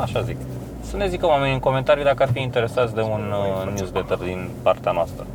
[0.00, 0.36] Așa zic.
[0.80, 3.32] Să ne zică oamenii în comentarii dacă ar fi interesați de un
[3.66, 5.26] uh, newsletter din partea noastră.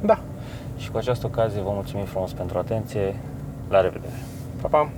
[0.00, 0.18] Da.
[0.76, 3.16] Și cu această ocazie vă mulțumim frumos pentru atenție.
[3.68, 4.12] La revedere!
[4.60, 4.88] Pa, pa.